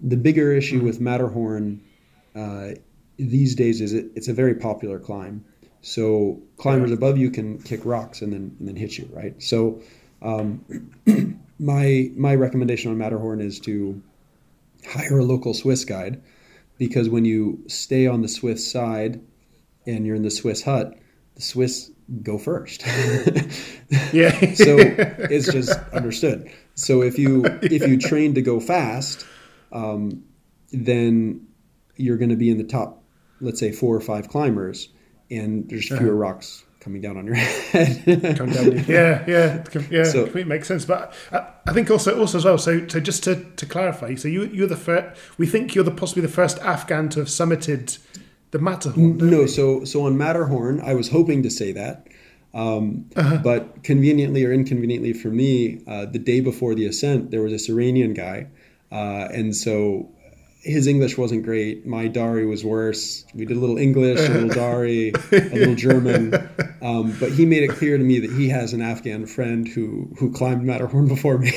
[0.00, 1.80] The bigger issue with Matterhorn
[2.34, 2.70] uh,
[3.16, 5.44] these days is it, it's a very popular climb.
[5.86, 9.40] So climbers above you can kick rocks and then and then hit you, right?
[9.40, 9.80] So
[10.20, 10.64] um,
[11.60, 14.02] my my recommendation on Matterhorn is to
[14.84, 16.20] hire a local Swiss guide
[16.76, 19.20] because when you stay on the Swiss side
[19.86, 20.98] and you're in the Swiss hut,
[21.36, 21.88] the Swiss
[22.20, 22.82] go first.
[24.12, 24.32] yeah.
[24.54, 24.76] so
[25.30, 26.50] it's just understood.
[26.74, 29.24] So if you if you train to go fast,
[29.70, 30.24] um,
[30.72, 31.46] then
[31.94, 33.04] you're going to be in the top,
[33.40, 34.88] let's say four or five climbers,
[35.30, 37.34] and there's fewer rocks coming down on your
[37.74, 38.36] head.
[38.38, 38.84] Come down.
[38.86, 40.04] Yeah, yeah, yeah.
[40.04, 40.84] So- completely makes sense.
[40.84, 42.58] But I, I think also, also as well.
[42.58, 45.20] So, so just to, to clarify, so you you're the first.
[45.38, 47.98] We think you're the possibly the first Afghan to have summited
[48.52, 49.18] the Matterhorn.
[49.18, 49.46] no, we?
[49.48, 52.06] so so on Matterhorn, I was hoping to say that,
[52.54, 53.38] um, Uh-huh.
[53.42, 57.68] but conveniently or inconveniently for me, uh, the day before the ascent, there was this
[57.68, 58.46] Iranian guy,
[58.92, 60.08] uh, and so
[60.66, 61.86] his English wasn't great.
[61.86, 63.24] My Dari was worse.
[63.34, 66.34] We did a little English, a little Dari, a little German,
[66.82, 70.08] um, but he made it clear to me that he has an Afghan friend who
[70.18, 71.50] who climbed Matterhorn before me.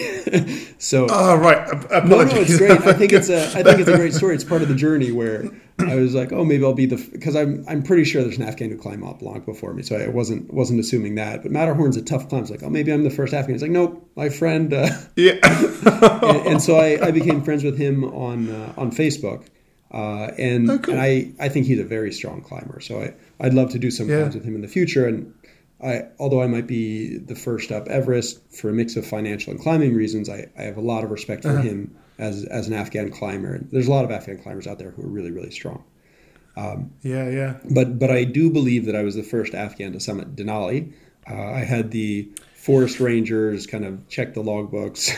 [0.77, 1.57] so Oh right.
[1.91, 2.71] Ap- no, no, it's great.
[2.71, 4.35] I think it's a, I think it's a great story.
[4.35, 5.45] It's part of the journey where
[5.79, 8.43] I was like, oh, maybe I'll be the, because I'm, I'm pretty sure there's an
[8.43, 11.41] Afghan who climbed Mont Blanc before me, so I wasn't, wasn't assuming that.
[11.43, 12.41] But Matterhorn's a tough climb.
[12.41, 13.55] It's like, oh, maybe I'm the first Afghan.
[13.55, 14.73] It's like, nope, my friend.
[14.73, 15.33] Uh, yeah.
[16.23, 19.45] and, and so I, I became friends with him on, uh, on Facebook.
[19.91, 20.93] Uh, and, Oh, cool.
[20.93, 22.79] and I, I think he's a very strong climber.
[22.79, 24.19] So I, I'd love to do some Yeah.
[24.19, 25.07] climbs with him in the future.
[25.07, 25.33] And
[25.81, 29.59] I, although I might be the first up Everest for a mix of financial and
[29.61, 31.55] climbing reasons, I, I have a lot of respect Uh-huh.
[31.55, 33.55] for him as, as an Afghan climber.
[33.55, 35.83] And there's a lot of Afghan climbers out there who are really, really strong.
[36.55, 37.57] yeah, yeah.
[37.71, 40.91] But but I do believe that I was the first Afghan to summit Denali.
[41.29, 45.09] Uh, I had the forest rangers kind of check the logbooks,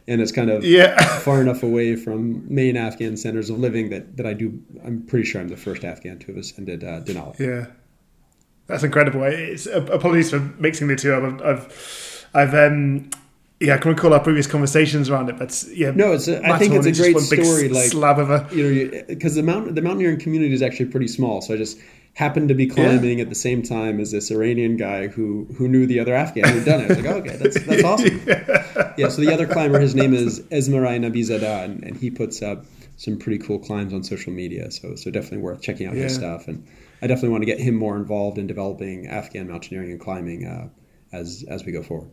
[0.08, 0.96] and it's kind of Yeah.
[1.18, 4.58] far enough away from main Afghan centers of living that, that I do.
[4.84, 7.38] I'm pretty sure I'm the first Afghan to have ascended uh, Denali.
[7.38, 7.66] Yeah,
[8.66, 9.22] that's incredible.
[9.24, 11.22] It's uh, apologies for mixing the two up.
[11.24, 13.10] I've, I've, I've um,
[13.64, 16.58] yeah, I can recall our previous conversations around it, but yeah, No, it's a, I
[16.58, 17.68] think it's a great story.
[17.68, 21.08] Like slab of a you know, because the mountain the mountaineering community is actually pretty
[21.08, 21.40] small.
[21.40, 21.78] So I just
[22.14, 25.86] happened to be climbing at the same time as this Iranian guy who who knew
[25.86, 26.84] the other Afghan who'd done it.
[26.84, 28.22] I was like, oh, okay, that's that's awesome.
[28.96, 29.08] yeah.
[29.08, 32.64] So the other climber, his name is Esmarai Nabizadeh, and, and he puts up
[32.96, 34.70] some pretty cool climbs on social media.
[34.70, 36.48] So so definitely worth checking out his stuff.
[36.48, 36.66] And
[37.02, 40.68] I definitely want to get him more involved in developing Afghan mountaineering and climbing uh,
[41.12, 42.10] as as we go forward.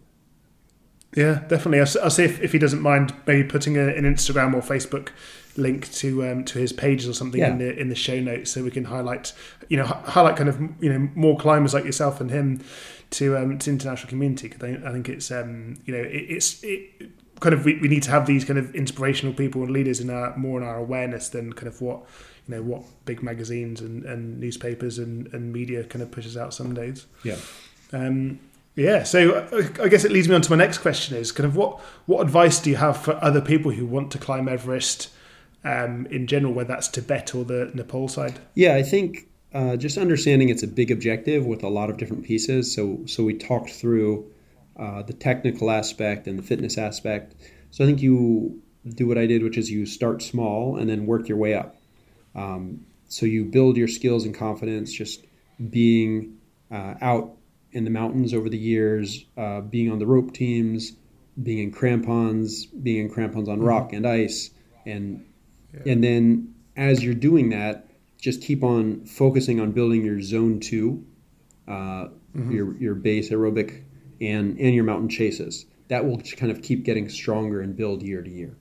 [1.16, 1.80] Yeah, definitely.
[1.80, 5.09] I'll, see if, if he doesn't mind maybe putting a, an Instagram or Facebook
[5.57, 8.64] link to um, to his pages or something in the in the show notes, so
[8.64, 9.34] we can highlight
[9.68, 12.62] you know highlight kind of you know more climbers like yourself and him
[13.12, 14.47] to um, to international community.
[14.47, 17.89] Because I, I think it's um, you know it, it's it kind of we, we
[17.89, 20.78] need to have these kind of inspirational people and leaders in our more in our
[20.78, 22.03] awareness than kind of what
[22.47, 26.53] you know what big magazines and, and newspapers and, and media kind of pushes out
[26.53, 27.05] some days.
[27.24, 27.38] Yeah.
[27.91, 28.39] Um,
[28.76, 31.45] yeah, so uh, I guess it leads me on to my next question: is kind
[31.45, 35.09] of what what advice do you have for other people who want to climb Everest
[35.63, 38.39] um, in general, whether that's Tibet or the Nepal side?
[38.55, 42.24] Yeah, I think uh, just understanding it's a big objective with a lot of different
[42.24, 42.74] pieces.
[42.74, 44.32] So, so we talked through
[44.78, 47.36] uh, the technical aspect and the fitness aspect.
[47.72, 48.61] So I think you
[48.95, 51.76] do what I did, which is you start small and then work your way up.
[52.34, 55.26] Um, so you build your skills and confidence just
[55.69, 56.38] being
[56.72, 57.36] uh, out
[57.74, 60.93] in the mountains over the years, uh, being on the rope teams,
[61.41, 63.97] being in crampons, being in crampons on rock mm-hmm.
[63.97, 64.51] and ice,
[64.86, 65.26] and
[65.74, 65.93] yeah.
[65.93, 71.05] and then as you're doing that, just keep on focusing on building your zone two,
[71.67, 72.51] uh, mm-hmm.
[72.51, 73.84] your your base aerobic,
[74.19, 75.65] and and your mountain chases.
[75.88, 78.55] That will kind of keep getting stronger and build year to year.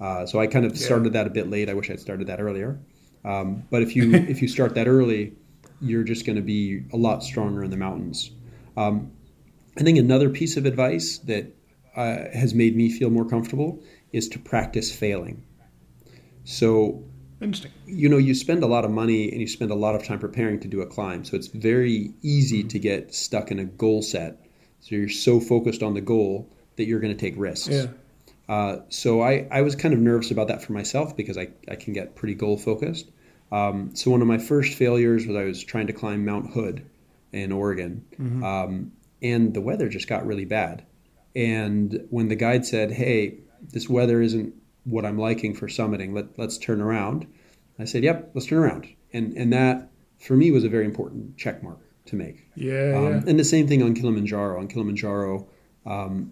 [0.00, 1.68] Uh, so I kind of started that a bit late.
[1.68, 2.80] I wish I'd started that earlier.
[3.24, 5.32] Um, but if you if you start that early,
[5.80, 8.32] you're just going to be a lot stronger in the mountains.
[8.76, 9.12] Um,
[9.78, 11.54] I think another piece of advice that
[11.96, 15.42] uh, has made me feel more comfortable is to practice failing.
[16.44, 17.04] So,
[17.40, 17.72] interesting.
[17.86, 20.18] You know, you spend a lot of money and you spend a lot of time
[20.18, 21.24] preparing to do a climb.
[21.24, 22.68] So it's very easy mm-hmm.
[22.68, 24.44] to get stuck in a goal set.
[24.80, 27.68] So you're so focused on the goal that you're going to take risks.
[27.68, 27.86] Yeah.
[28.48, 31.76] Uh, so I, I was kind of nervous about that for myself because I, I
[31.76, 33.08] can get pretty goal focused.
[33.52, 36.84] Um, so one of my first failures was I was trying to climb Mount Hood
[37.32, 38.44] in Oregon, mm-hmm.
[38.44, 40.84] um, and the weather just got really bad.
[41.34, 44.54] And when the guide said, "Hey, this weather isn't
[44.84, 46.14] what I'm liking for summiting.
[46.14, 47.26] Let, let's turn around,"
[47.78, 51.36] I said, "Yep, let's turn around." And and that for me was a very important
[51.36, 52.46] check mark to make.
[52.54, 53.22] Yeah, um, yeah.
[53.26, 54.58] And the same thing on Kilimanjaro.
[54.58, 55.48] On Kilimanjaro,
[55.86, 56.30] um,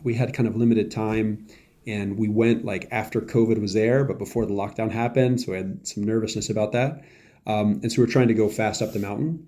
[0.04, 1.46] we had kind of limited time
[1.86, 5.40] and we went like after COVID was there, but before the lockdown happened.
[5.40, 7.02] So I had some nervousness about that.
[7.46, 9.46] Um, and so we are trying to go fast up the mountain,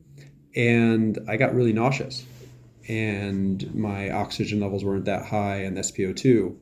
[0.57, 2.25] and I got really nauseous,
[2.89, 6.57] and my oxygen levels weren't that high, and SpO2,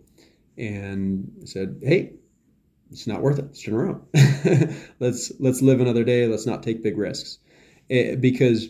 [0.58, 2.12] and I said, "Hey,
[2.90, 3.46] it's not worth it.
[3.46, 4.02] Let's turn around.
[5.00, 6.26] let's let's live another day.
[6.26, 7.38] Let's not take big risks,
[7.88, 8.68] it, eh, because."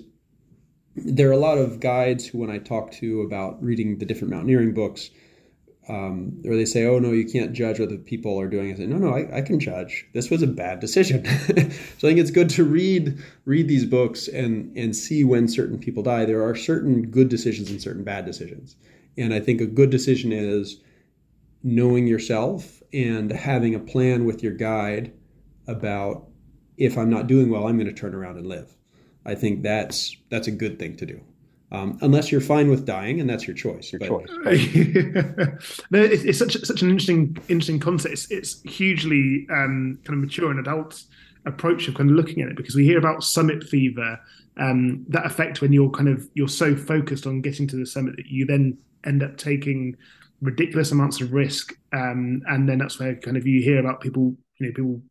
[0.97, 4.33] There are a lot of guides who, when I talk to about reading the different
[4.33, 5.11] mountaineering books,
[5.89, 8.77] um, or they say, "Oh no, you can't judge what the people are doing." I
[8.77, 10.07] say, "No, no, I, I can judge.
[10.15, 14.29] This was a bad decision." so I think it's good to read read these books
[14.29, 16.25] and and see when certain people die.
[16.25, 18.77] There are certain good decisions and certain bad decisions,
[19.19, 20.81] and I think a good decision is
[21.63, 25.13] knowing yourself and having a plan with your guide
[25.67, 26.29] about
[26.77, 28.77] if I'm not doing well, I'm going to turn around and live.
[29.27, 31.21] I think that's that's a good thing to do.
[31.73, 33.93] Um, unless you're fine with dying, and that's your choice.
[33.93, 34.29] Your but, choice.
[35.91, 38.13] no, it's, it's, such such an interesting interesting concept.
[38.13, 41.03] It's, it's hugely um, kind of mature and adult
[41.47, 44.19] approach of kind of looking at it because we hear about summit fever,
[44.57, 48.17] um, that effect when you're kind of you're so focused on getting to the summit
[48.17, 49.97] that you then end up taking
[50.41, 54.37] ridiculous amounts of risk, um, and then that's where kind of you hear about people,
[54.59, 55.03] you know, people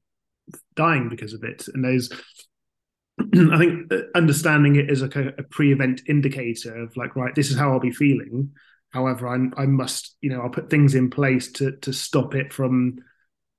[0.76, 2.10] dying because of it, and those
[3.52, 7.58] I think uh, understanding it as a, a pre-event indicator of like, right, this is
[7.58, 8.52] how I'll be feeling.
[8.90, 12.54] However, I, I must, you know, I'll put things in place to to stop it
[12.54, 12.98] from,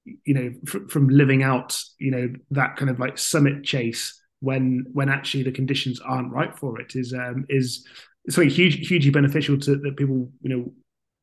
[0.05, 4.87] you know, fr- from living out, you know, that kind of like summit chase when
[4.93, 7.87] when actually the conditions aren't right for it is um, is
[8.31, 10.73] something huge, hugely beneficial to that people, you know,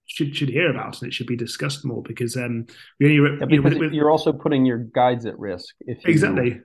[0.06, 2.66] should should hear about and it should be discussed more because um,
[3.00, 6.12] we only yeah, because you know, you're also putting your guides at risk if you,
[6.12, 6.62] exactly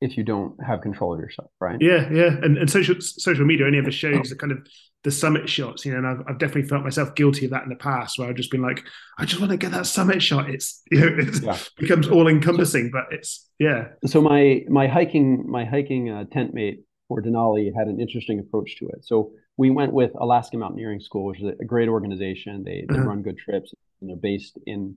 [0.00, 1.80] if you don't have control of yourself, right?
[1.80, 4.66] Yeah, yeah, and and social social media only ever shows the kind of
[5.04, 7.68] the summit shots, you know, and I've, I've definitely felt myself guilty of that in
[7.68, 8.84] the past, where I've just been like,
[9.18, 10.50] I just want to get that summit shot.
[10.50, 11.58] It's you know, it yeah.
[11.76, 13.88] becomes all encompassing, but it's yeah.
[14.06, 18.76] So my my hiking my hiking uh, tent mate for Denali had an interesting approach
[18.78, 19.04] to it.
[19.04, 22.62] So we went with Alaska Mountaineering School, which is a great organization.
[22.64, 23.08] They they uh-huh.
[23.08, 24.96] run good trips, and they're based in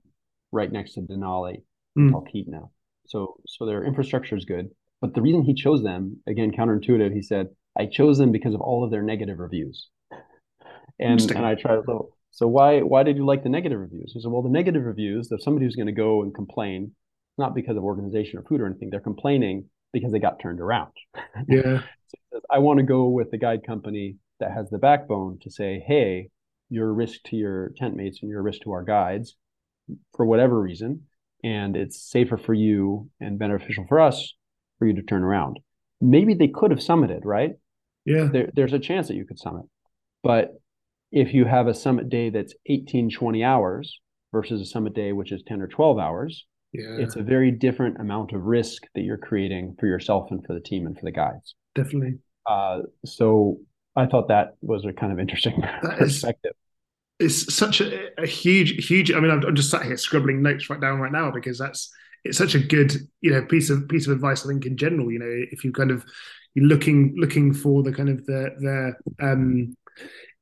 [0.52, 1.62] right next to Denali,
[1.98, 2.10] mm.
[2.10, 2.68] Talkeetna.
[3.06, 4.70] So so their infrastructure is good
[5.02, 8.60] but the reason he chose them, again, counterintuitive, he said, I chose them because of
[8.60, 9.88] all of their negative reviews.
[11.00, 14.12] And and I tried to so why why did you like the negative reviews?
[14.14, 16.92] He said, well, the negative reviews, if somebody who's going to go and complain,
[17.36, 20.92] not because of organization or food or anything, they're complaining because they got turned around.
[21.48, 21.80] Yeah.
[22.06, 25.50] so says, I want to go with the guide company that has the backbone to
[25.50, 26.28] say, hey,
[26.70, 29.34] you're a risk to your tent mates and you're a risk to our guides
[30.14, 31.08] for whatever reason.
[31.42, 34.34] And it's safer for you and beneficial for us
[34.82, 35.60] for you to turn around.
[36.00, 37.52] Maybe they could have summited, right?
[38.04, 38.24] Yeah.
[38.32, 39.62] There, there's a chance that you could summit.
[40.24, 40.60] But
[41.12, 44.00] if you have a summit day that's 18, 20 hours
[44.32, 46.96] versus a summit day which is 10 or 12 hours, yeah.
[46.98, 50.60] it's a very different amount of risk that you're creating for yourself and for the
[50.60, 51.54] team and for the guides.
[51.76, 52.18] Definitely.
[52.44, 53.58] Uh, so
[53.94, 56.54] I thought that was a kind of interesting that perspective.
[57.20, 59.12] Is, it's such a, a, huge, huge.
[59.12, 61.88] I mean, I'm, I'm just sat here scribbling notes right down right now because that's
[62.24, 64.44] it's such a good you know piece of piece of advice.
[64.44, 66.04] I think in general, you know, if you kind of
[66.54, 69.76] you're looking looking for the kind of the the um,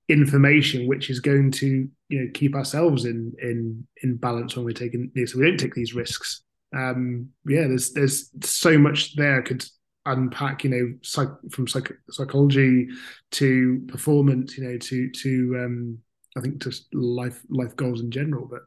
[0.09, 4.73] information which is going to you know keep ourselves in in in balance when we're
[4.73, 6.43] taking know, so we don't take these risks.
[6.77, 9.65] Um, yeah, there's there's so much there I could
[10.07, 12.89] unpack, you know, psych, from psych, psychology
[13.33, 15.99] to performance, you know, to to um,
[16.37, 18.47] I think just life life goals in general.
[18.51, 18.63] But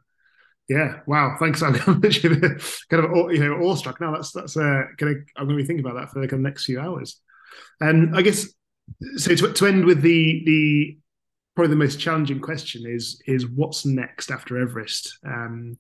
[0.74, 1.62] yeah, wow, thanks.
[1.62, 2.02] I'm kind of
[3.32, 4.02] you know awestruck.
[4.02, 6.66] Now that's that's uh, gonna I'm gonna be thinking about that for like the next
[6.66, 7.22] few hours.
[7.80, 8.48] And I guess
[9.18, 10.98] so to, to end with the the
[11.56, 15.20] probably the most challenging question is is what's next after Everest.
[15.26, 15.78] Um,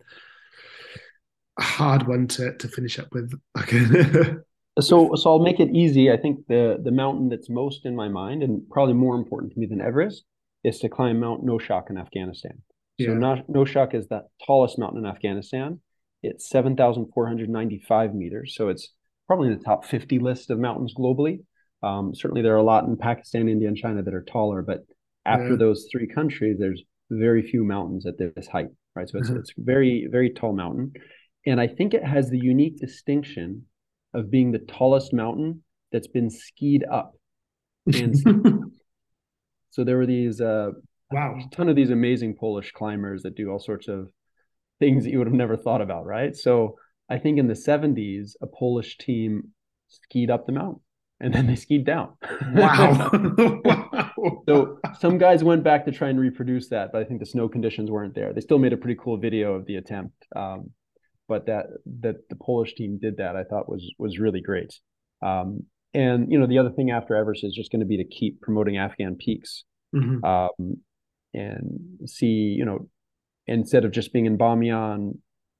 [1.57, 3.33] a hard one to to finish up with.
[3.59, 4.35] Okay.
[4.79, 6.11] so so I'll make it easy.
[6.11, 9.59] I think the the mountain that's most in my mind and probably more important to
[9.59, 10.23] me than Everest
[10.63, 12.61] is to climb Mount Noshak in Afghanistan.
[12.99, 13.41] So yeah.
[13.49, 15.79] Noshak is the tallest mountain in Afghanistan.
[16.21, 18.55] It's 7,495 meters.
[18.55, 18.89] So it's
[19.27, 21.39] probably in the top 50 list of mountains globally.
[21.81, 24.61] Um, certainly, there are a lot in Pakistan, India, and China that are taller.
[24.61, 24.85] But
[25.25, 25.57] after yeah.
[25.57, 29.09] those three countries, there's very few mountains at this height, right?
[29.09, 29.39] So it's, mm-hmm.
[29.39, 30.93] it's very, very tall mountain.
[31.45, 33.65] And I think it has the unique distinction
[34.13, 37.13] of being the tallest mountain that's been skied up.
[37.85, 38.15] And
[39.71, 40.71] so there were these uh,
[41.13, 44.09] wow, a ton of these amazing Polish climbers that do all sorts of
[44.79, 46.35] things that you would have never thought about, right?
[46.35, 46.77] So
[47.09, 49.49] I think in the 70s, a Polish team
[49.87, 50.81] skied up the mountain
[51.19, 52.13] and then they skied down.
[52.53, 53.09] Wow.
[53.63, 54.09] wow.
[54.47, 57.49] So some guys went back to try and reproduce that, but I think the snow
[57.49, 58.31] conditions weren't there.
[58.31, 60.15] They still made a pretty cool video of the attempt.
[60.33, 60.71] Um,
[61.27, 61.65] but that
[62.01, 64.73] that the Polish team did that, I thought was was really great.
[65.21, 68.05] Um, and you know, the other thing after Everest is just going to be to
[68.05, 69.63] keep promoting Afghan peaks.
[69.93, 70.23] Mm-hmm.
[70.23, 70.77] Um,
[71.33, 72.87] and see, you know,
[73.47, 75.17] instead of just being in Bamiyan,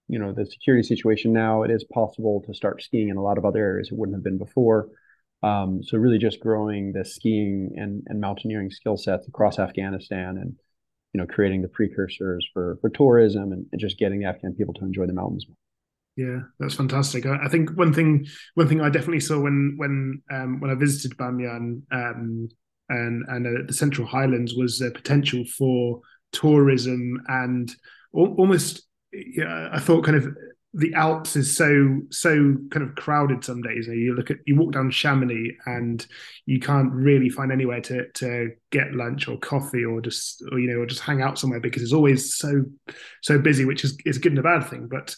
[0.08, 3.38] you know, the security situation now, it is possible to start skiing in a lot
[3.38, 4.90] of other areas it wouldn't have been before.
[5.42, 10.56] Um, so really just growing the skiing and, and mountaineering skill sets across Afghanistan and,
[11.14, 14.74] you know, creating the precursors for, for tourism and, and just getting the Afghan people
[14.76, 15.46] to enjoy the mountains.
[16.16, 17.26] Yeah, that's fantastic.
[17.26, 20.76] I, I, think one thing one thing I definitely saw when when um, when I
[20.76, 22.50] visited Bamiyan um,
[22.94, 27.74] and and uh, the Central Highlands was the potential for tourism and
[28.16, 28.84] al- almost
[29.14, 30.28] I thought kind of
[30.76, 33.88] the Alps is so so kind of crowded some days.
[33.88, 36.06] You look at you walk down Chamonix and
[36.48, 40.72] you can't really find anywhere to to get lunch or coffee or just or you
[40.72, 42.66] know or just hang out somewhere because it's always so
[43.22, 44.88] so busy, which is is a good and a bad thing.
[44.88, 45.16] But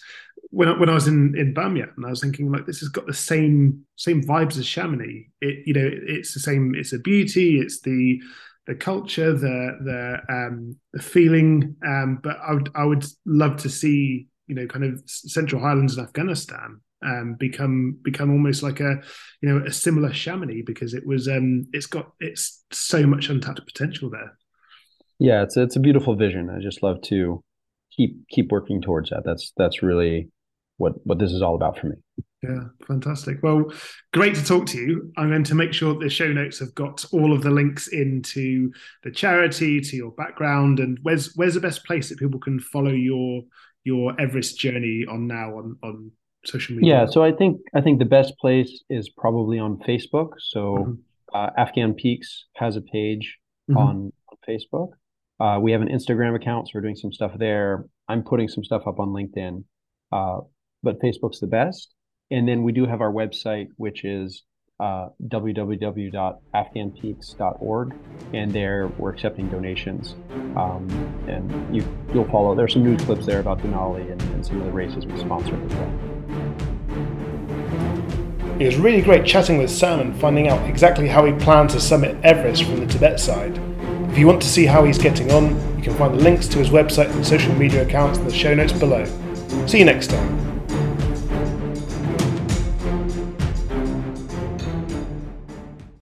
[0.49, 3.07] when I, when I was in in Bamiyan, I was thinking like this has got
[3.07, 5.29] the same same vibes as Chamonix.
[5.41, 6.73] It you know it's the same.
[6.75, 7.59] It's the beauty.
[7.59, 8.21] It's the
[8.67, 11.75] the culture, the the um, the feeling.
[11.85, 15.97] Um, but I would I would love to see you know kind of Central Highlands
[15.97, 19.01] and Afghanistan um, become become almost like a
[19.41, 23.65] you know a similar Chamonix because it was um, it's got it's so much untapped
[23.65, 24.37] potential there.
[25.19, 26.49] Yeah, it's it's a beautiful vision.
[26.49, 27.43] I just love to
[27.95, 29.23] keep keep working towards that.
[29.25, 30.29] That's that's really
[30.77, 31.95] what what this is all about for me.
[32.43, 33.41] Yeah, fantastic.
[33.41, 33.71] Well,
[34.13, 35.11] great to talk to you.
[35.17, 38.71] I'm going to make sure the show notes have got all of the links into
[39.03, 42.91] the charity, to your background, and where's where's the best place that people can follow
[42.91, 43.43] your
[43.83, 46.11] your Everest journey on now on on
[46.45, 46.93] social media?
[46.93, 50.31] Yeah, so I think I think the best place is probably on Facebook.
[50.39, 50.93] So mm-hmm.
[51.33, 53.37] uh, Afghan Peaks has a page
[53.69, 53.77] mm-hmm.
[53.77, 54.89] on, on Facebook.
[55.39, 57.85] Uh, we have an Instagram account, so we're doing some stuff there.
[58.07, 59.63] I'm putting some stuff up on LinkedIn.
[60.11, 60.41] Uh,
[60.85, 61.93] but Facebook's the best.
[62.31, 64.43] And then we do have our website, which is
[64.79, 67.95] uh, www.afghanpeaks.org,
[68.33, 70.15] and there we're accepting donations.
[70.55, 70.87] Um,
[71.27, 71.83] and you,
[72.13, 72.55] you'll follow.
[72.55, 75.55] There's some news clips there about Denali and, and some of the races we sponsor
[75.55, 75.91] as well.
[78.59, 81.81] It was really great chatting with Sam and finding out exactly how he plans to
[81.81, 83.59] summit Everest from the Tibet side.
[84.09, 86.59] If you want to see how he's getting on, you can find the links to
[86.59, 89.03] his website and social media accounts in the show notes below.
[89.67, 90.44] See you next time.